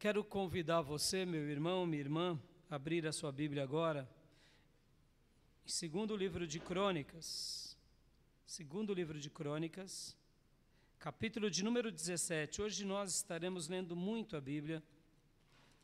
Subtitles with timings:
[0.00, 2.40] quero convidar você, meu irmão, minha irmã,
[2.70, 4.08] a abrir a sua Bíblia agora,
[5.66, 7.76] segundo livro de Crônicas,
[8.46, 10.16] segundo livro de Crônicas,
[10.98, 12.62] capítulo de número 17.
[12.62, 14.82] Hoje nós estaremos lendo muito a Bíblia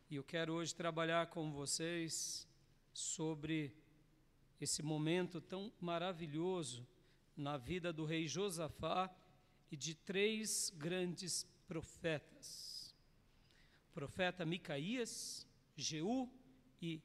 [0.08, 2.48] e eu quero hoje trabalhar com vocês
[2.94, 3.70] sobre
[4.58, 6.88] esse momento tão maravilhoso
[7.36, 9.14] na vida do rei Josafá
[9.70, 12.75] e de três grandes profetas:
[13.96, 16.30] profeta Micaías, Jeú
[16.82, 17.00] e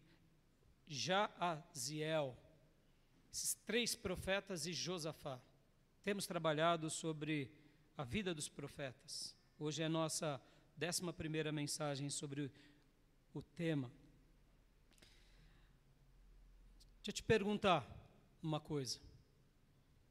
[0.86, 2.38] Jaaziel.
[3.32, 5.40] Esses três profetas e Josafá.
[6.04, 7.50] Temos trabalhado sobre
[7.98, 9.34] a vida dos profetas.
[9.58, 10.42] Hoje é a nossa
[10.76, 12.52] décima primeira mensagem sobre
[13.34, 13.90] o, tema.
[16.98, 17.88] Deixa eu te perguntar
[18.44, 19.00] uma coisa.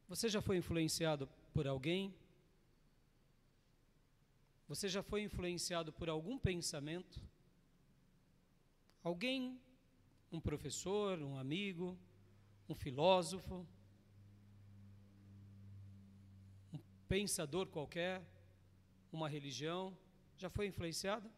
[0.08, 2.14] Você já foi influenciado por alguém?
[4.70, 7.20] Você já foi influenciado por algum pensamento?
[9.02, 9.60] Alguém,
[10.30, 11.98] um professor, um amigo,
[12.68, 13.66] um filósofo,
[16.72, 18.22] um pensador qualquer,
[19.10, 19.98] uma religião,
[20.38, 21.28] já foi influenciado?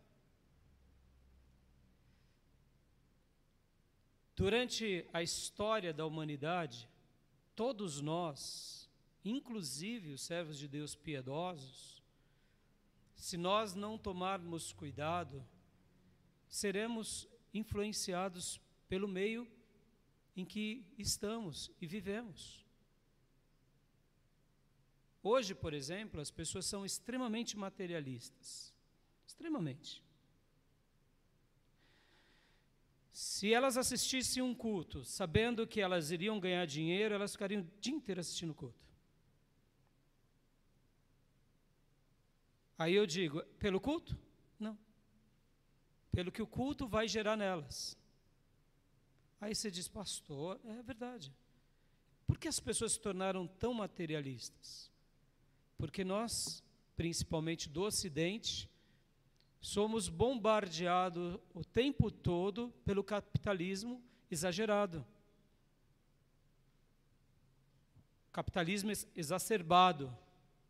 [4.36, 6.86] Durante a história da humanidade,
[7.56, 8.90] todos nós,
[9.24, 12.01] inclusive os servos de Deus piedosos,
[13.22, 15.46] se nós não tomarmos cuidado,
[16.48, 19.46] seremos influenciados pelo meio
[20.36, 22.66] em que estamos e vivemos.
[25.22, 28.74] Hoje, por exemplo, as pessoas são extremamente materialistas.
[29.24, 30.02] Extremamente.
[33.12, 37.94] Se elas assistissem um culto, sabendo que elas iriam ganhar dinheiro, elas ficariam o dia
[37.94, 38.91] inteiro assistindo o culto.
[42.82, 44.18] Aí eu digo, pelo culto?
[44.58, 44.76] Não.
[46.10, 47.96] Pelo que o culto vai gerar nelas.
[49.40, 51.32] Aí você diz, pastor, é verdade.
[52.26, 54.90] Por que as pessoas se tornaram tão materialistas?
[55.78, 56.60] Porque nós,
[56.96, 58.68] principalmente do Ocidente,
[59.60, 65.06] somos bombardeados o tempo todo pelo capitalismo exagerado.
[68.32, 70.12] Capitalismo exacerbado.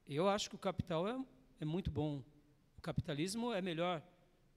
[0.06, 1.18] Eu acho que o capital é,
[1.62, 2.24] é muito bom.
[2.76, 4.02] O capitalismo é melhor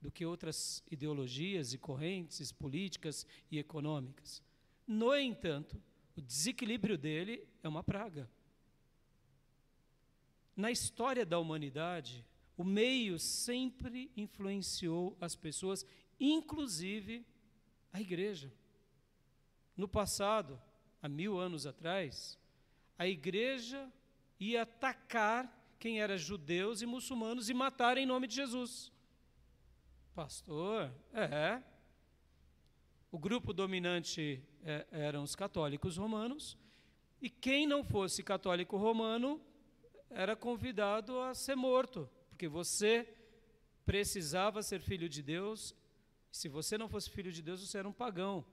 [0.01, 4.41] do que outras ideologias e correntes políticas e econômicas.
[4.87, 5.79] No entanto,
[6.15, 8.27] o desequilíbrio dele é uma praga.
[10.55, 12.25] Na história da humanidade,
[12.57, 15.85] o meio sempre influenciou as pessoas,
[16.19, 17.23] inclusive
[17.93, 18.51] a igreja.
[19.77, 20.59] No passado,
[20.99, 22.39] há mil anos atrás,
[22.97, 23.93] a igreja
[24.39, 28.91] ia atacar quem era judeus e muçulmanos e matar em nome de Jesus.
[30.15, 31.61] Pastor, é.
[33.11, 36.57] O grupo dominante é, eram os católicos romanos,
[37.21, 39.39] e quem não fosse católico romano
[40.09, 43.07] era convidado a ser morto porque você
[43.85, 45.75] precisava ser filho de Deus.
[46.31, 48.43] Se você não fosse filho de Deus, você era um pagão.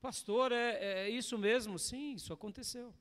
[0.00, 1.78] Pastor, é, é isso mesmo?
[1.78, 2.92] Sim, isso aconteceu.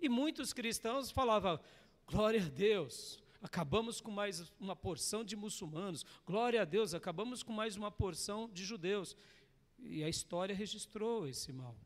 [0.00, 1.60] E muitos cristãos falavam:
[2.08, 7.52] glória a Deus, acabamos com mais uma porção de muçulmanos, glória a Deus, acabamos com
[7.52, 9.14] mais uma porção de judeus.
[9.78, 11.76] E a história registrou esse mal.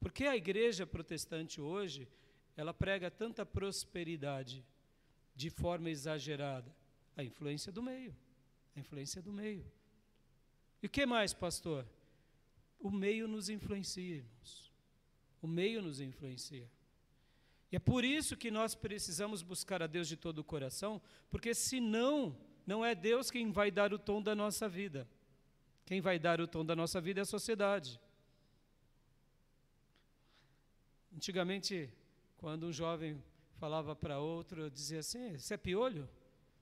[0.00, 2.08] Porque a igreja protestante hoje,
[2.56, 4.64] ela prega tanta prosperidade
[5.34, 6.74] de forma exagerada.
[7.16, 8.16] A influência do meio.
[8.76, 9.66] A influência do meio.
[10.82, 11.84] E o que mais, pastor?
[12.78, 14.72] O meio nos influencia, irmãos.
[15.42, 16.70] O meio nos influencia.
[17.74, 21.52] E é por isso que nós precisamos buscar a Deus de todo o coração, porque
[21.52, 25.08] senão, não é Deus quem vai dar o tom da nossa vida.
[25.84, 28.00] Quem vai dar o tom da nossa vida é a sociedade.
[31.12, 31.92] Antigamente,
[32.36, 33.20] quando um jovem
[33.56, 36.08] falava para outro, dizia assim: Você é piolho?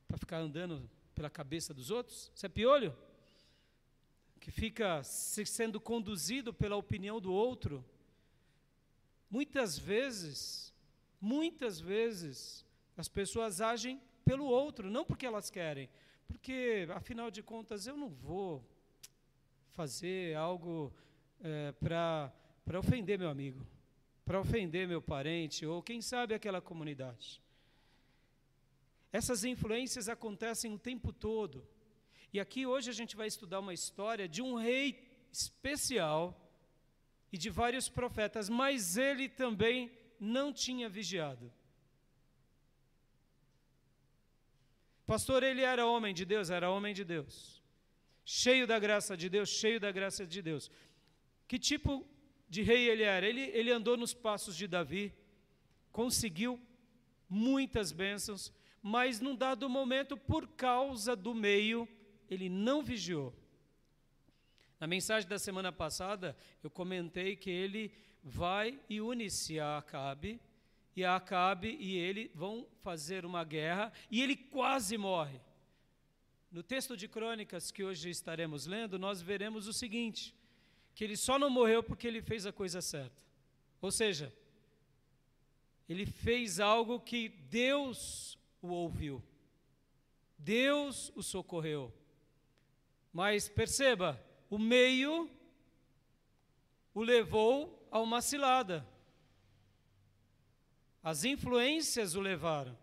[0.08, 2.32] para ficar andando pela cabeça dos outros?
[2.34, 2.96] Isso é piolho?
[4.40, 7.84] Que fica sendo conduzido pela opinião do outro.
[9.28, 10.71] Muitas vezes,
[11.22, 12.66] muitas vezes,
[12.96, 15.88] as pessoas agem pelo outro, não porque elas querem,
[16.26, 18.68] porque, afinal de contas, eu não vou
[19.70, 20.92] fazer algo
[21.40, 22.32] é, para
[22.76, 23.64] ofender meu amigo,
[24.24, 27.40] para ofender meu parente, ou quem sabe aquela comunidade.
[29.12, 31.64] Essas influências acontecem o tempo todo.
[32.32, 36.38] E aqui hoje a gente vai estudar uma história de um rei especial
[37.30, 39.92] e de vários profetas, mas ele também
[40.22, 41.52] não tinha vigiado.
[45.04, 46.48] Pastor, ele era homem de Deus?
[46.48, 47.60] Era homem de Deus.
[48.24, 50.70] cheio da graça de Deus, cheio da graça de Deus.
[51.48, 52.06] Que tipo
[52.48, 53.26] de rei ele era?
[53.26, 55.12] Ele, ele andou nos passos de Davi,
[55.90, 56.60] conseguiu
[57.28, 61.88] muitas bênçãos, mas num dado momento, por causa do meio,
[62.30, 63.34] ele não vigiou.
[64.78, 67.92] Na mensagem da semana passada, eu comentei que ele
[68.22, 70.40] vai e une-se a Acabe,
[70.94, 75.40] e a Acabe e ele vão fazer uma guerra, e ele quase morre.
[76.50, 80.34] No texto de Crônicas que hoje estaremos lendo, nós veremos o seguinte:
[80.94, 83.22] que ele só não morreu porque ele fez a coisa certa.
[83.80, 84.32] Ou seja,
[85.88, 89.22] ele fez algo que Deus o ouviu.
[90.38, 91.92] Deus o socorreu.
[93.12, 95.30] Mas perceba, o meio
[96.94, 98.88] o levou a uma cilada.
[101.02, 102.76] As influências o levaram.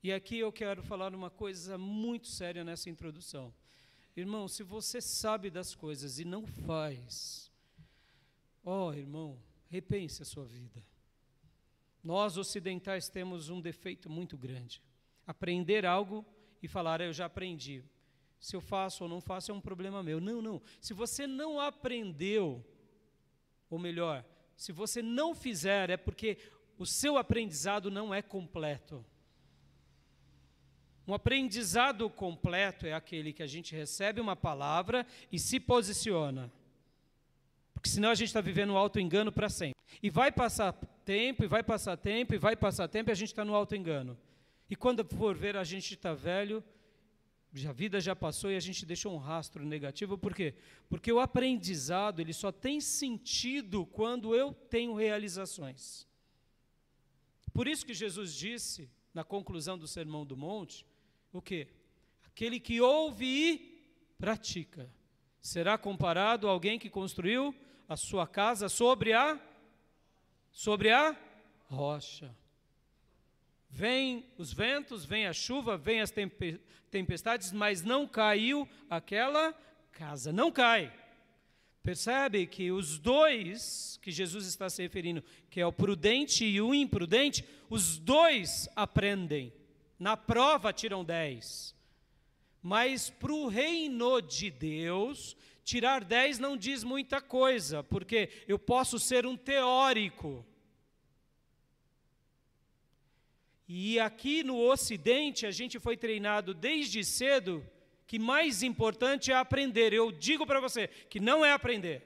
[0.00, 3.52] E aqui eu quero falar uma coisa muito séria nessa introdução.
[4.16, 7.50] Irmão, se você sabe das coisas e não faz,
[8.64, 9.36] ó oh, irmão,
[9.68, 10.84] repense a sua vida.
[12.02, 14.80] Nós ocidentais temos um defeito muito grande.
[15.26, 16.24] Aprender algo
[16.62, 17.82] e falar, eu já aprendi.
[18.38, 20.20] Se eu faço ou não faço é um problema meu.
[20.20, 20.62] Não, não.
[20.80, 22.64] Se você não aprendeu,
[23.70, 24.24] ou melhor,
[24.56, 26.38] se você não fizer, é porque
[26.78, 29.04] o seu aprendizado não é completo.
[31.06, 36.52] Um aprendizado completo é aquele que a gente recebe uma palavra e se posiciona.
[37.72, 39.76] Porque senão a gente está vivendo um auto-engano para sempre.
[40.02, 40.72] E vai passar
[41.04, 44.18] tempo, e vai passar tempo, e vai passar tempo, e a gente está no auto-engano.
[44.68, 46.62] E quando for ver, a gente está velho,
[47.66, 50.18] a vida já passou e a gente deixou um rastro negativo.
[50.18, 50.54] Por quê?
[50.88, 56.06] Porque o aprendizado ele só tem sentido quando eu tenho realizações.
[57.52, 60.86] Por isso que Jesus disse, na conclusão do Sermão do Monte,
[61.32, 61.68] o quê?
[62.24, 63.78] Aquele que ouve e
[64.18, 64.88] pratica
[65.40, 67.54] será comparado a alguém que construiu
[67.88, 69.40] a sua casa sobre a
[70.52, 71.16] sobre a
[71.68, 72.34] rocha.
[73.70, 76.12] Vem os ventos, vem a chuva, vem as
[76.90, 79.52] tempestades, mas não caiu aquela
[79.92, 80.92] casa, não cai.
[81.82, 86.74] Percebe que os dois que Jesus está se referindo, que é o prudente e o
[86.74, 89.52] imprudente, os dois aprendem.
[89.98, 91.74] Na prova tiram dez.
[92.62, 98.98] Mas para o reino de Deus, tirar dez não diz muita coisa, porque eu posso
[98.98, 100.44] ser um teórico.
[103.68, 107.64] E aqui no Ocidente, a gente foi treinado desde cedo
[108.06, 109.92] que mais importante é aprender.
[109.92, 112.02] Eu digo para você que não é aprender.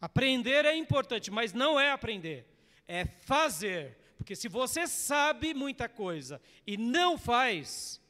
[0.00, 2.44] Aprender é importante, mas não é aprender.
[2.88, 3.96] É fazer.
[4.16, 8.00] Porque se você sabe muita coisa e não faz,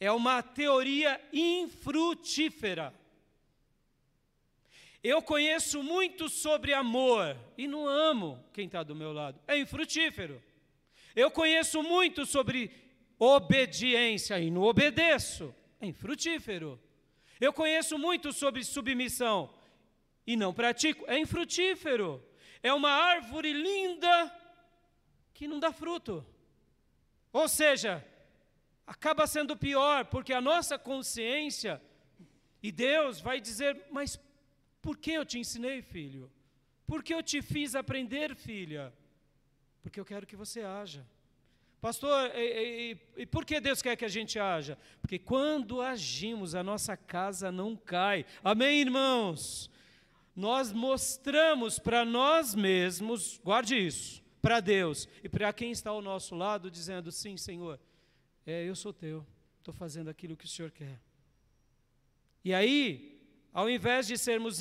[0.00, 2.94] é uma teoria infrutífera.
[5.04, 9.38] Eu conheço muito sobre amor e não amo quem está do meu lado.
[9.46, 10.42] É infrutífero.
[11.16, 12.70] Eu conheço muito sobre
[13.18, 15.54] obediência e não obedeço.
[15.80, 16.78] É infrutífero.
[17.40, 19.52] Eu conheço muito sobre submissão
[20.26, 21.04] e não pratico.
[21.08, 22.22] É infrutífero.
[22.62, 24.30] É uma árvore linda
[25.32, 26.24] que não dá fruto.
[27.32, 28.04] Ou seja,
[28.86, 31.82] acaba sendo pior, porque a nossa consciência
[32.62, 34.20] e Deus vai dizer: Mas
[34.82, 36.30] por que eu te ensinei, filho?
[36.86, 38.92] Por que eu te fiz aprender, filha?
[39.86, 41.06] Porque eu quero que você haja.
[41.80, 42.40] Pastor, e,
[43.16, 44.76] e, e, por que Deus quer que a gente haja?
[45.00, 48.26] Porque quando agimos, a nossa casa não cai.
[48.42, 49.70] Amém, irmãos?
[50.34, 56.34] Nós mostramos para nós mesmos, guarde isso, para Deus e para quem está ao nosso
[56.34, 57.78] lado, dizendo: sim, Senhor,
[58.44, 59.24] é, eu sou teu,
[59.58, 61.00] estou fazendo aquilo que o Senhor quer.
[62.44, 64.60] E aí, ao invés de sermos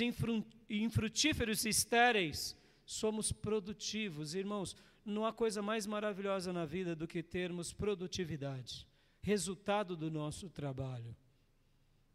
[0.70, 2.56] infrutíferos e estéreis,
[2.86, 4.36] somos produtivos.
[4.36, 4.76] Irmãos,
[5.06, 8.88] não há coisa mais maravilhosa na vida do que termos produtividade,
[9.22, 11.16] resultado do nosso trabalho.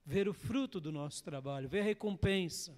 [0.04, 2.76] Ver o fruto do nosso trabalho, ver a recompensa.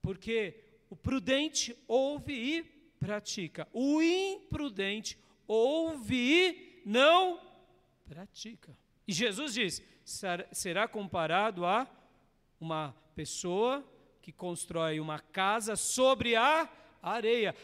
[0.00, 0.54] Porque
[0.88, 2.62] o prudente ouve e
[3.00, 7.40] pratica, o imprudente ouve e não
[8.06, 8.76] pratica.
[9.08, 9.82] E Jesus diz:
[10.52, 11.90] será comparado a
[12.60, 13.84] uma pessoa
[14.22, 16.70] que constrói uma casa sobre a
[17.02, 17.54] areia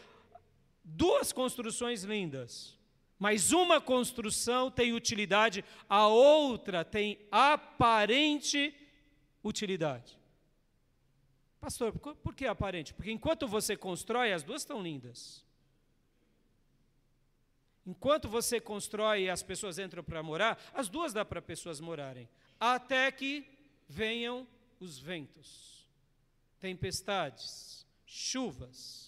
[0.87, 2.77] duas construções lindas,
[3.19, 8.73] mas uma construção tem utilidade, a outra tem aparente
[9.43, 10.17] utilidade.
[11.59, 12.93] Pastor, por que aparente?
[12.93, 15.43] Porque enquanto você constrói, as duas estão lindas.
[17.85, 22.29] Enquanto você constrói e as pessoas entram para morar, as duas dá para pessoas morarem.
[22.59, 23.45] Até que
[23.87, 24.47] venham
[24.79, 25.87] os ventos,
[26.59, 29.06] tempestades, chuvas.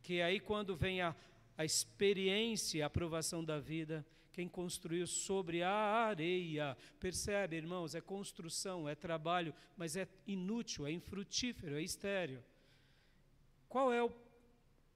[0.00, 1.14] Porque aí, quando vem a,
[1.58, 6.74] a experiência, a aprovação da vida, quem construiu sobre a areia.
[6.98, 7.94] Percebe, irmãos?
[7.94, 12.42] É construção, é trabalho, mas é inútil, é infrutífero, é estéreo.
[13.68, 14.10] Qual é o,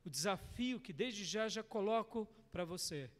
[0.07, 3.11] o desafio que desde já já coloco para você?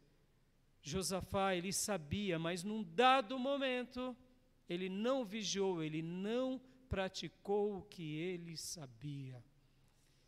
[0.81, 4.17] Josafá, ele sabia, mas num dado momento,
[4.67, 9.43] ele não vigiou, ele não praticou o que ele sabia.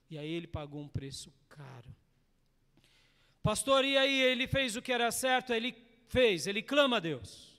[0.10, 1.96] E aí ele pagou um preço caro.
[3.44, 5.76] Pastor, e aí ele fez o que era certo, ele
[6.08, 7.58] fez, ele clama a Deus.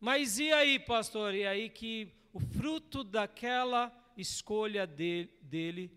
[0.00, 1.34] Mas e aí, pastor?
[1.34, 5.90] E aí que o fruto daquela escolha dele, dele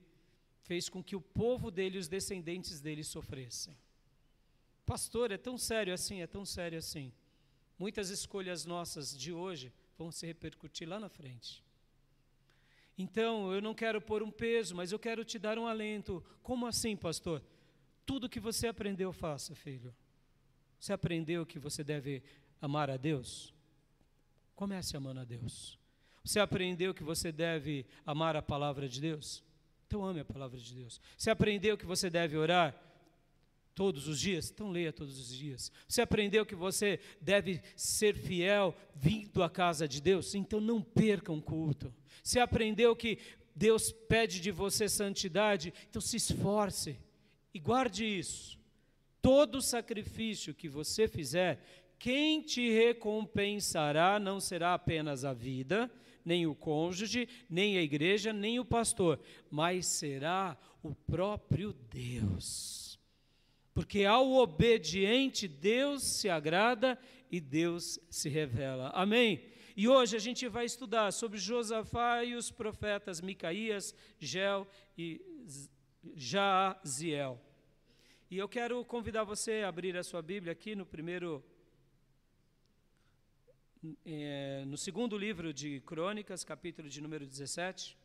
[0.61, 3.75] fez com que o povo dele, os descendentes dele, sofressem.
[4.85, 7.11] Pastor, é tão sério assim, é tão sério assim.
[7.79, 11.64] Muitas escolhas nossas de hoje vão se repercutir lá na frente.
[12.97, 16.23] Então, eu não quero pôr um peso, mas eu quero te dar um alento.
[16.41, 17.41] Como assim, pastor?
[18.05, 19.93] Tudo que você aprendeu, faça, filho.
[20.79, 22.23] Você aprendeu que você deve
[22.61, 23.53] amar a Deus?
[24.55, 25.77] Comece amando a Deus.
[26.23, 29.43] Você aprendeu que você deve amar a palavra de Deus?
[29.85, 30.99] Então ame a palavra de Deus.
[31.17, 32.75] Você aprendeu que você deve orar?
[33.75, 34.49] Todos os dias?
[34.49, 35.71] Então leia todos os dias.
[35.87, 40.33] Você aprendeu que você deve ser fiel vindo à casa de Deus?
[40.33, 41.93] Então não perca um culto.
[42.23, 43.19] Você aprendeu que
[43.53, 45.73] Deus pede de você santidade?
[45.89, 46.97] Então se esforce
[47.53, 48.57] e guarde isso.
[49.21, 51.59] Todo sacrifício que você fizer,
[51.99, 55.91] quem te recompensará não será apenas a vida,
[56.23, 62.84] nem o cônjuge, nem a igreja, nem o pastor, mas será o próprio Deus.
[63.75, 66.97] Porque ao obediente, Deus se agrada
[67.29, 68.89] e Deus se revela.
[68.91, 69.43] Amém?
[69.75, 74.65] E hoje a gente vai estudar sobre Josafá e os profetas Micaías, Gel
[74.97, 75.21] e
[76.15, 77.37] Jaziel.
[78.31, 81.43] E eu quero convidar você a abrir a sua Bíblia aqui no primeiro.
[84.05, 87.97] É, no segundo livro de Crônicas, capítulo de número 17.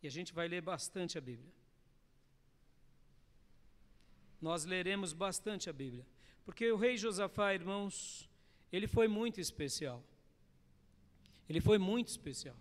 [0.00, 1.61] E a gente vai ler bastante a Bíblia
[4.42, 6.04] nós leremos bastante a Bíblia.
[6.44, 8.28] Porque o rei Josafá, irmãos,
[8.72, 10.02] ele foi muito especial.
[11.48, 12.56] Ele foi muito especial.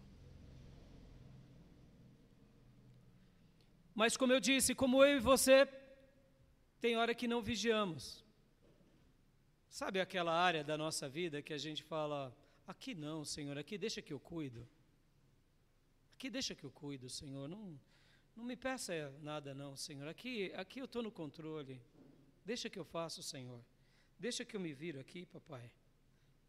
[3.96, 5.68] Mas, como eu disse, como eu e você,
[6.80, 8.24] tem hora que não vigiamos.
[9.70, 12.36] Sabe aquela área da nossa vida que a gente fala:
[12.68, 14.68] aqui não, Senhor, aqui deixa que eu cuido.
[16.14, 17.48] Aqui deixa que eu cuido, Senhor.
[17.48, 17.80] Não,
[18.42, 20.08] não me peça nada, não, Senhor.
[20.08, 21.80] Aqui, aqui eu estou no controle.
[22.44, 23.64] Deixa que eu faço, Senhor.
[24.20, 25.72] Deixa que eu me viro aqui, papai.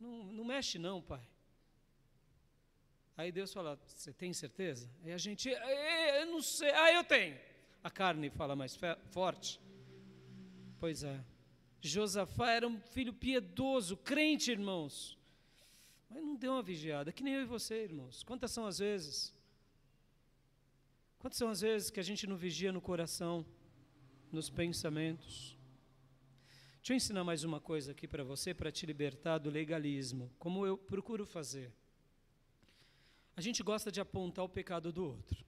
[0.01, 1.23] Não, não mexe, não, pai.
[3.17, 4.91] Aí Deus fala: Você tem certeza?
[5.05, 6.71] Aí a gente, eu não sei.
[6.71, 7.39] Ah, eu tenho.
[7.85, 8.79] A carne fala mais
[9.11, 9.61] forte.
[10.81, 11.23] Pois é.
[11.81, 15.19] Josafá era um filho piedoso, crente, irmãos.
[16.09, 18.23] Mas não deu uma vigiada, que nem eu e você, irmãos.
[18.23, 19.35] Quantas são as vezes?
[21.23, 23.47] Quantas são as vezes que a gente não vigia no coração,
[24.33, 25.57] nos pensamentos?
[26.79, 30.67] Deixa eu ensinar mais uma coisa aqui para você, para te libertar do legalismo, como
[30.67, 31.73] eu procuro fazer.
[33.37, 35.45] A gente gosta de apontar o pecado do outro.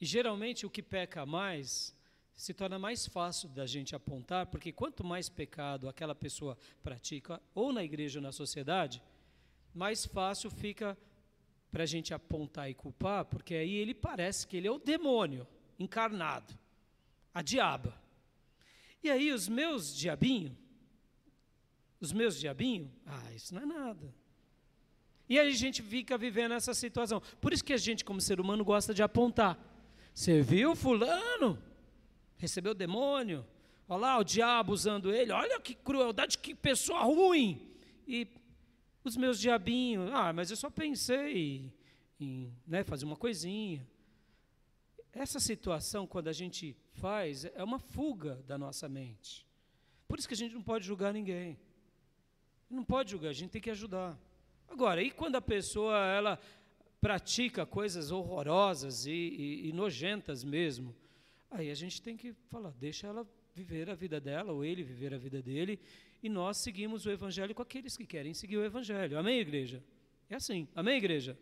[0.00, 1.92] E geralmente o que peca mais
[2.32, 7.72] se torna mais fácil da gente apontar, porque quanto mais pecado aquela pessoa pratica, ou
[7.72, 9.02] na igreja ou na sociedade,
[9.74, 10.96] mais fácil fica
[11.72, 15.48] para a gente apontar e culpar, porque aí ele parece que ele é o demônio
[15.78, 16.52] encarnado,
[17.32, 17.98] a diaba.
[19.02, 20.52] E aí os meus diabinhos,
[21.98, 24.14] os meus diabinhos, ah, isso não é nada.
[25.28, 27.22] E aí a gente fica vivendo essa situação.
[27.40, 29.58] Por isso que a gente, como ser humano, gosta de apontar.
[30.12, 31.58] Você viu fulano?
[32.36, 33.46] Recebeu o demônio?
[33.88, 35.32] Olha lá o diabo usando ele.
[35.32, 37.66] Olha que crueldade, que pessoa ruim.
[38.06, 38.26] E
[39.04, 41.72] os meus diabinhos, ah, mas eu só pensei
[42.20, 43.86] em né, fazer uma coisinha.
[45.12, 49.46] Essa situação, quando a gente faz, é uma fuga da nossa mente.
[50.08, 51.58] Por isso que a gente não pode julgar ninguém.
[52.70, 54.18] Não pode julgar, a gente tem que ajudar.
[54.68, 56.38] Agora, e quando a pessoa ela
[57.00, 60.94] pratica coisas horrorosas e, e, e nojentas mesmo,
[61.50, 65.12] aí a gente tem que falar, deixa ela viver a vida dela, ou ele viver
[65.12, 65.78] a vida dele,
[66.22, 69.18] e nós seguimos o Evangelho com aqueles que querem seguir o Evangelho.
[69.18, 69.82] Amém, igreja?
[70.30, 70.68] É assim.
[70.74, 71.36] Amém, igreja?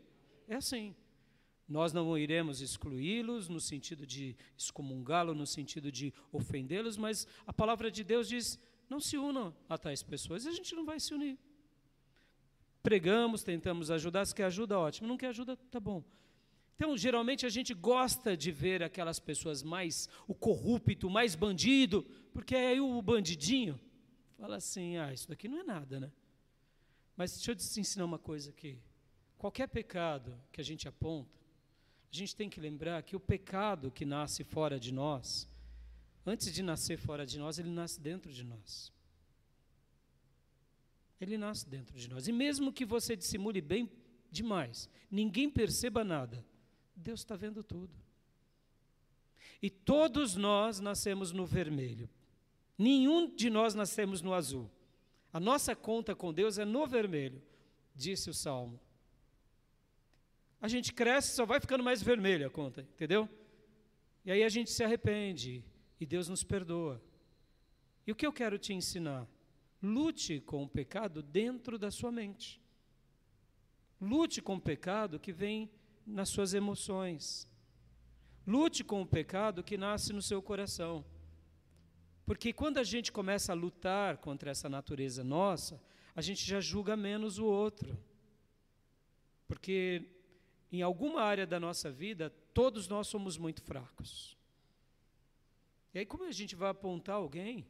[0.48, 0.94] É assim.
[1.68, 7.90] Nós não iremos excluí-los no sentido de excomungá-los, no sentido de ofendê-los, mas a palavra
[7.90, 8.58] de Deus diz:
[8.88, 11.38] não se unam a tais pessoas, a gente não vai se unir.
[12.82, 15.06] Pregamos, tentamos ajudar, se quer ajuda, ótimo.
[15.06, 16.02] Não quer ajuda, tá bom.
[16.74, 22.56] Então, geralmente a gente gosta de ver aquelas pessoas mais, o corrupto, mais bandido, porque
[22.56, 23.78] aí o bandidinho
[24.40, 26.10] fala assim: ah, isso daqui não é nada, né?
[27.16, 28.78] Mas deixa eu te ensinar uma coisa aqui.
[29.36, 31.38] Qualquer pecado que a gente aponta,
[32.10, 35.46] a gente tem que lembrar que o pecado que nasce fora de nós,
[36.24, 38.92] antes de nascer fora de nós, ele nasce dentro de nós.
[41.20, 42.26] Ele nasce dentro de nós.
[42.26, 43.90] E mesmo que você dissimule bem
[44.30, 46.44] demais, ninguém perceba nada,
[46.96, 47.94] Deus está vendo tudo.
[49.60, 52.08] E todos nós nascemos no vermelho.
[52.80, 54.70] Nenhum de nós nascemos no azul.
[55.30, 57.42] A nossa conta com Deus é no vermelho,
[57.94, 58.80] disse o salmo.
[60.58, 63.28] A gente cresce, só vai ficando mais vermelha a conta, entendeu?
[64.24, 65.62] E aí a gente se arrepende
[66.00, 67.02] e Deus nos perdoa.
[68.06, 69.28] E o que eu quero te ensinar?
[69.82, 72.58] Lute com o pecado dentro da sua mente.
[74.00, 75.70] Lute com o pecado que vem
[76.06, 77.46] nas suas emoções.
[78.46, 81.04] Lute com o pecado que nasce no seu coração.
[82.30, 85.82] Porque quando a gente começa a lutar contra essa natureza nossa,
[86.14, 87.98] a gente já julga menos o outro.
[89.48, 90.04] Porque
[90.70, 94.38] em alguma área da nossa vida, todos nós somos muito fracos.
[95.92, 97.66] E aí, como a gente vai apontar alguém?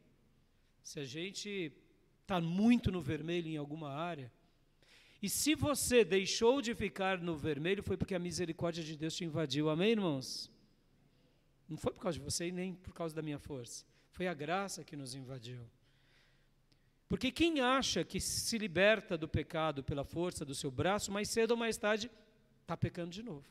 [0.82, 1.72] Se a gente
[2.20, 4.30] está muito no vermelho em alguma área.
[5.22, 9.24] E se você deixou de ficar no vermelho, foi porque a misericórdia de Deus te
[9.24, 9.70] invadiu.
[9.70, 10.50] Amém, irmãos?
[11.66, 13.88] Não foi por causa de você e nem por causa da minha força.
[14.20, 15.62] Foi a graça que nos invadiu.
[17.08, 21.52] Porque quem acha que se liberta do pecado pela força do seu braço, mais cedo
[21.52, 22.10] ou mais tarde,
[22.60, 23.46] está pecando de novo.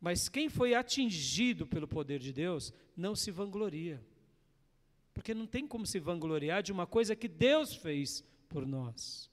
[0.00, 4.02] Mas quem foi atingido pelo poder de Deus, não se vangloria.
[5.12, 9.30] Porque não tem como se vangloriar de uma coisa que Deus fez por nós.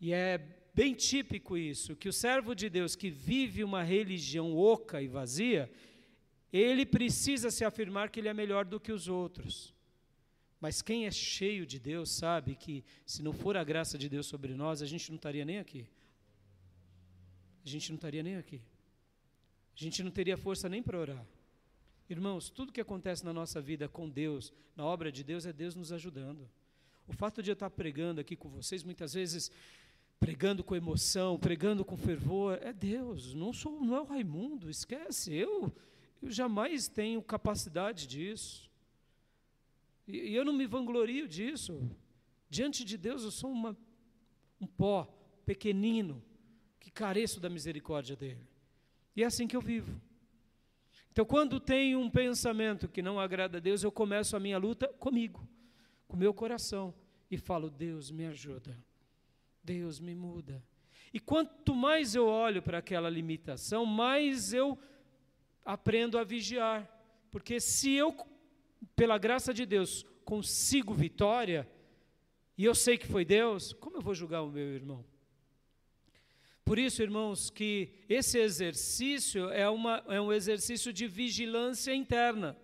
[0.00, 0.38] E é
[0.72, 5.68] bem típico isso, que o servo de Deus que vive uma religião oca e vazia,
[6.52, 9.74] ele precisa se afirmar que ele é melhor do que os outros.
[10.60, 14.26] Mas quem é cheio de Deus sabe que se não for a graça de Deus
[14.26, 15.86] sobre nós, a gente não estaria nem aqui.
[17.64, 18.60] A gente não estaria nem aqui.
[19.74, 21.26] A gente não teria força nem para orar.
[22.08, 25.74] Irmãos, tudo que acontece na nossa vida com Deus, na obra de Deus, é Deus
[25.74, 26.50] nos ajudando.
[27.06, 29.50] O fato de eu estar pregando aqui com vocês, muitas vezes
[30.18, 35.32] pregando com emoção, pregando com fervor, é Deus, não sou, não é o Raimundo, esquece,
[35.32, 35.72] eu,
[36.22, 38.70] eu jamais tenho capacidade disso.
[40.06, 41.80] E, eu não me vanglorio disso.
[42.48, 43.76] Diante de Deus eu sou uma,
[44.60, 45.04] um pó
[45.46, 46.22] pequenino
[46.78, 48.46] que careço da misericórdia dele.
[49.16, 50.00] E é assim que eu vivo.
[51.12, 54.88] Então, quando tenho um pensamento que não agrada a Deus, eu começo a minha luta
[54.88, 55.46] comigo,
[56.06, 56.94] com meu coração,
[57.30, 58.76] e falo: Deus, me ajuda.
[59.62, 60.62] Deus me muda.
[61.12, 64.78] E quanto mais eu olho para aquela limitação, mais eu
[65.64, 66.88] aprendo a vigiar.
[67.30, 68.16] Porque se eu,
[68.96, 71.68] pela graça de Deus, consigo vitória,
[72.56, 75.04] e eu sei que foi Deus, como eu vou julgar o meu irmão?
[76.64, 82.56] Por isso, irmãos, que esse exercício é, uma, é um exercício de vigilância interna.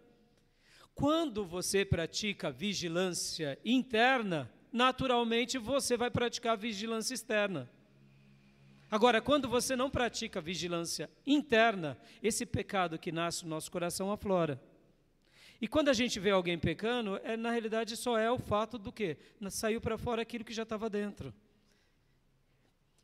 [0.94, 7.68] Quando você pratica vigilância interna, naturalmente você vai praticar vigilância externa.
[8.90, 14.60] Agora, quando você não pratica vigilância interna, esse pecado que nasce no nosso coração aflora.
[15.60, 18.92] E quando a gente vê alguém pecando, é, na realidade só é o fato do
[18.92, 19.16] que?
[19.50, 21.34] Saiu para fora aquilo que já estava dentro.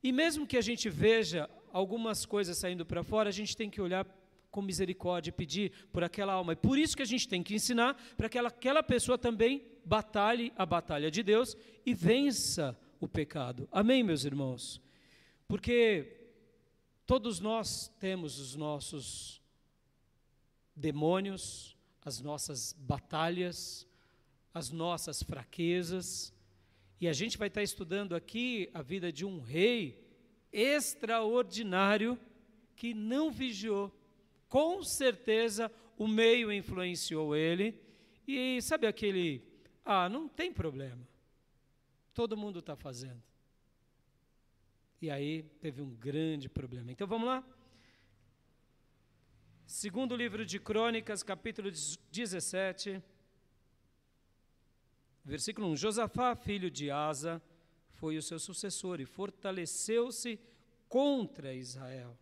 [0.02, 3.80] E mesmo que a gente veja algumas coisas saindo para fora, a gente tem que
[3.80, 4.06] olhar
[4.50, 6.52] com misericórdia e pedir por aquela alma.
[6.52, 10.52] E por isso que a gente tem que ensinar para que aquela pessoa também batalhe
[10.56, 13.66] a batalha de Deus e vença o pecado.
[13.72, 14.80] Amém, meus irmãos?
[15.52, 16.06] Porque
[17.04, 19.38] todos nós temos os nossos
[20.74, 23.86] demônios, as nossas batalhas,
[24.54, 26.32] as nossas fraquezas,
[26.98, 30.02] e a gente vai estar estudando aqui a vida de um rei
[30.50, 32.18] extraordinário
[32.74, 33.94] que não vigiou.
[34.48, 37.78] Com certeza o meio influenciou ele.
[38.26, 39.44] E sabe aquele
[39.84, 41.06] ah, não tem problema.
[42.14, 43.31] Todo mundo está fazendo.
[45.02, 46.92] E aí teve um grande problema.
[46.92, 47.44] Então vamos lá?
[49.66, 51.72] Segundo livro de Crônicas, capítulo
[52.12, 53.02] 17,
[55.24, 55.76] versículo 1.
[55.76, 57.42] Josafá, filho de Asa,
[57.94, 60.38] foi o seu sucessor e fortaleceu-se
[60.88, 62.16] contra Israel.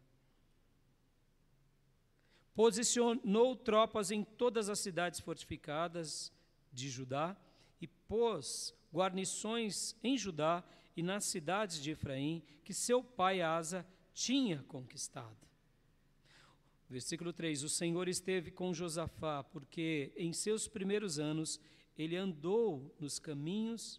[2.54, 6.32] Posicionou tropas em todas as cidades fortificadas
[6.72, 7.36] de Judá
[7.78, 10.64] e pôs guarnições em Judá
[11.00, 15.48] e nas cidades de Efraim que seu pai Asa tinha conquistado.
[16.90, 21.58] Versículo 3: O Senhor esteve com Josafá, porque em seus primeiros anos
[21.96, 23.98] ele andou nos caminhos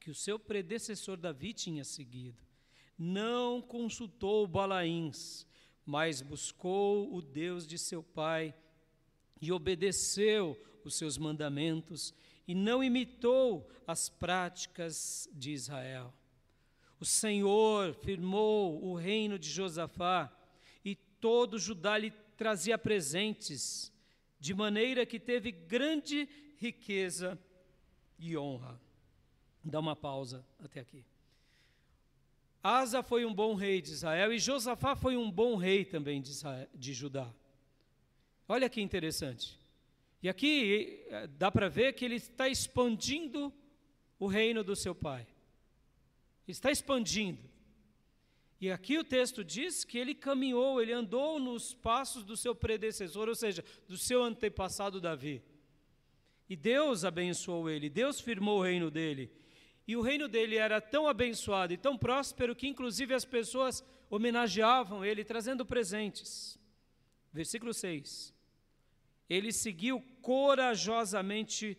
[0.00, 2.42] que o seu predecessor Davi tinha seguido.
[2.96, 5.46] Não consultou Balaíns,
[5.84, 8.54] mas buscou o Deus de seu pai
[9.42, 12.14] e obedeceu os seus mandamentos
[12.52, 16.12] e não imitou as práticas de Israel.
[17.00, 20.30] O Senhor firmou o reino de Josafá
[20.84, 23.90] e todo Judá lhe trazia presentes,
[24.38, 27.38] de maneira que teve grande riqueza
[28.18, 28.78] e honra.
[29.64, 31.06] Dá uma pausa até aqui.
[32.62, 36.28] Asa foi um bom rei de Israel e Josafá foi um bom rei também de,
[36.28, 37.32] Israel, de Judá.
[38.46, 39.61] Olha que interessante.
[40.22, 43.52] E aqui eh, dá para ver que ele está expandindo
[44.18, 45.26] o reino do seu pai.
[46.46, 47.50] Está expandindo.
[48.60, 53.28] E aqui o texto diz que ele caminhou, ele andou nos passos do seu predecessor,
[53.28, 55.42] ou seja, do seu antepassado Davi.
[56.48, 59.32] E Deus abençoou ele, Deus firmou o reino dele.
[59.88, 65.04] E o reino dele era tão abençoado e tão próspero que, inclusive, as pessoas homenageavam
[65.04, 66.56] ele, trazendo presentes.
[67.32, 68.31] Versículo 6.
[69.32, 71.78] Ele seguiu corajosamente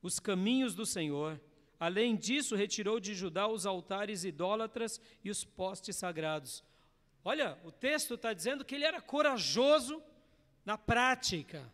[0.00, 1.38] os caminhos do Senhor.
[1.78, 6.64] Além disso, retirou de Judá os altares idólatras e os postes sagrados.
[7.22, 10.02] Olha, o texto está dizendo que ele era corajoso
[10.64, 11.70] na prática.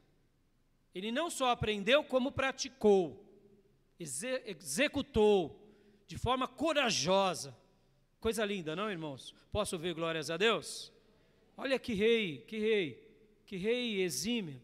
[0.93, 3.25] Ele não só aprendeu, como praticou,
[4.01, 5.57] executou
[6.05, 7.57] de forma corajosa.
[8.19, 9.33] Coisa linda, não, irmãos?
[9.53, 10.93] Posso ouvir glórias a Deus?
[11.57, 13.09] Olha que rei, que rei,
[13.47, 14.61] que rei exímio.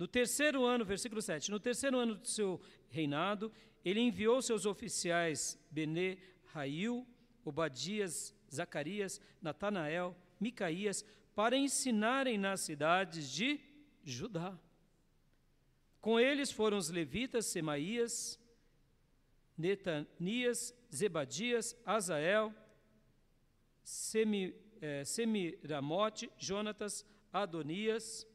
[0.00, 2.58] No terceiro ano, versículo 7, no terceiro ano do seu
[2.88, 3.52] reinado,
[3.84, 6.16] ele enviou seus oficiais Bené,
[6.54, 7.06] Rail,
[7.44, 13.60] Obadias, Zacarias, Natanael, Micaías, para ensinarem nas cidades de
[14.02, 14.58] Judá.
[16.00, 18.40] Com eles foram os levitas Semaías,
[19.54, 22.54] Netanias, Zebadias, Azael,
[23.84, 28.26] Semi, eh, Semiramote, Jonatas, Adonias,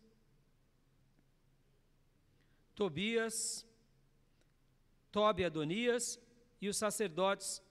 [2.75, 3.65] Tobias,
[5.11, 6.19] Tobi Adonias
[6.61, 7.61] e os sacerdotes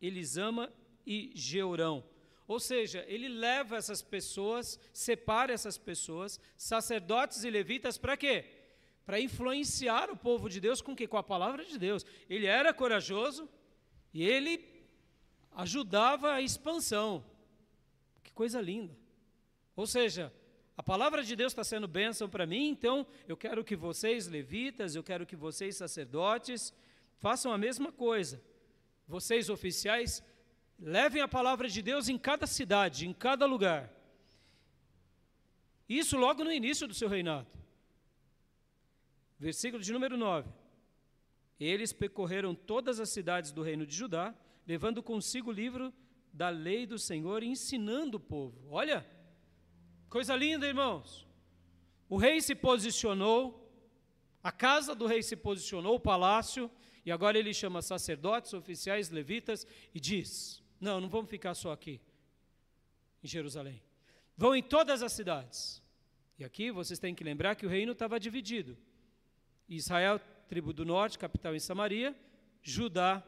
[0.00, 0.72] Elisama
[1.06, 2.04] e Geurão.
[2.48, 8.56] Ou seja, ele leva essas pessoas, separa essas pessoas, sacerdotes e levitas, para quê?
[9.06, 12.04] para influenciar o povo de Deus com que com a palavra de Deus.
[12.28, 13.48] Ele era corajoso
[14.12, 14.68] e ele
[15.52, 17.24] ajudava a expansão.
[18.24, 18.98] Que coisa linda.
[19.76, 20.34] Ou seja,
[20.76, 24.94] a palavra de Deus está sendo bênção para mim, então eu quero que vocês, levitas,
[24.94, 26.74] eu quero que vocês, sacerdotes,
[27.18, 28.42] façam a mesma coisa.
[29.08, 30.22] Vocês, oficiais,
[30.78, 33.90] levem a palavra de Deus em cada cidade, em cada lugar.
[35.88, 37.46] Isso logo no início do seu reinado.
[39.38, 40.50] Versículo de número 9.
[41.58, 44.34] Eles percorreram todas as cidades do reino de Judá,
[44.66, 45.92] levando consigo o livro
[46.32, 48.68] da lei do Senhor e ensinando o povo.
[48.70, 49.06] Olha,
[50.08, 51.26] coisa linda, irmãos.
[52.08, 53.66] O rei se posicionou,
[54.42, 56.70] a casa do rei se posicionou, o palácio,
[57.04, 62.00] e agora ele chama sacerdotes, oficiais, levitas e diz: Não, não vamos ficar só aqui,
[63.22, 63.82] em Jerusalém.
[64.36, 65.82] Vão em todas as cidades.
[66.38, 68.76] E aqui vocês têm que lembrar que o reino estava dividido.
[69.68, 72.14] Israel, tribo do norte, capital em Samaria,
[72.62, 73.22] Judá,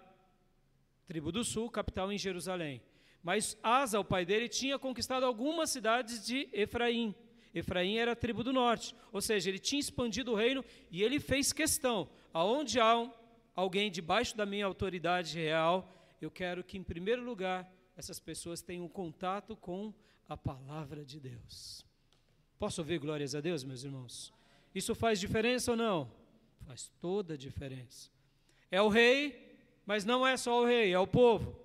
[1.07, 2.83] tribo do sul, capital em Jerusalém.
[3.23, 7.15] Mas Asa, o pai dele, tinha conquistado algumas cidades de Efraim.
[7.55, 11.19] Efraim era a tribo do norte, ou seja, ele tinha expandido o reino e ele
[11.19, 13.13] fez questão: aonde há um,
[13.55, 18.89] alguém debaixo da minha autoridade real, eu quero que, em primeiro lugar, essas pessoas tenham
[18.89, 19.93] contato com
[20.29, 21.85] a palavra de Deus.
[22.59, 24.33] Posso ouvir glórias a Deus, meus irmãos?
[24.75, 26.11] Isso faz diferença ou não?
[26.67, 28.11] Faz toda a diferença.
[28.71, 31.59] É o rei, mas não é só o rei, é o povo.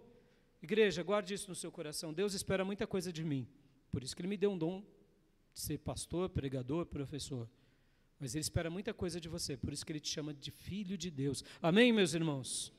[0.64, 2.14] Igreja, guarde isso no seu coração.
[2.14, 3.46] Deus espera muita coisa de mim.
[3.92, 4.82] Por isso que Ele me deu um dom
[5.54, 7.50] de ser pastor, pregador, professor.
[8.18, 9.58] Mas Ele espera muita coisa de você.
[9.58, 11.44] Por isso que Ele te chama de filho de Deus.
[11.62, 12.72] Amém, meus irmãos?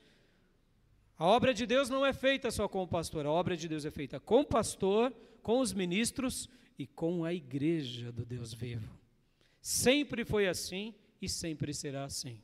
[1.19, 3.27] A obra de Deus não é feita só com o pastor.
[3.27, 7.35] A obra de Deus é feita com o pastor, com os ministros e com a
[7.35, 8.99] igreja do Deus vivo.
[9.61, 12.43] Sempre foi assim e sempre será assim.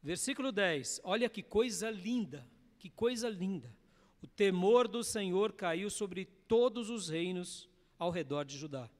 [0.00, 2.46] Versículo 10, olha que coisa linda,
[2.84, 3.74] que coisa linda.
[4.20, 7.66] O temor do Senhor caiu sobre todos os reinos
[7.98, 8.90] ao redor de Judá,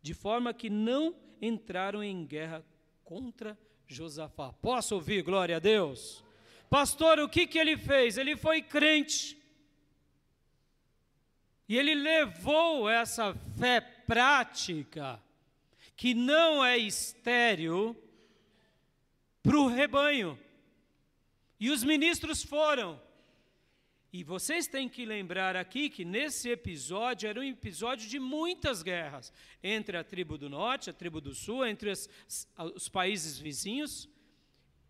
[0.00, 2.64] de forma que não entraram em guerra
[3.04, 4.50] contra Josafá.
[4.50, 6.24] Posso ouvir, glória a Deus?
[6.70, 8.16] Pastor, o que, que ele fez?
[8.16, 9.38] Ele foi crente.
[11.68, 15.22] E ele levou essa fé prática,
[15.94, 17.94] que não é estéril,
[19.42, 20.38] para o rebanho.
[21.60, 23.06] E os ministros foram.
[24.10, 29.30] E vocês têm que lembrar aqui que nesse episódio era um episódio de muitas guerras
[29.62, 32.08] entre a tribo do norte, a tribo do sul, entre os,
[32.74, 34.08] os países vizinhos.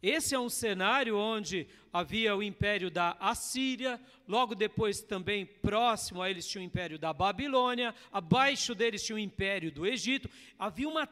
[0.01, 6.31] Esse é um cenário onde havia o império da Assíria, logo depois também próximo a
[6.31, 10.31] eles tinha o império da Babilônia, abaixo deles tinha o império do Egito.
[10.57, 11.09] Havia uma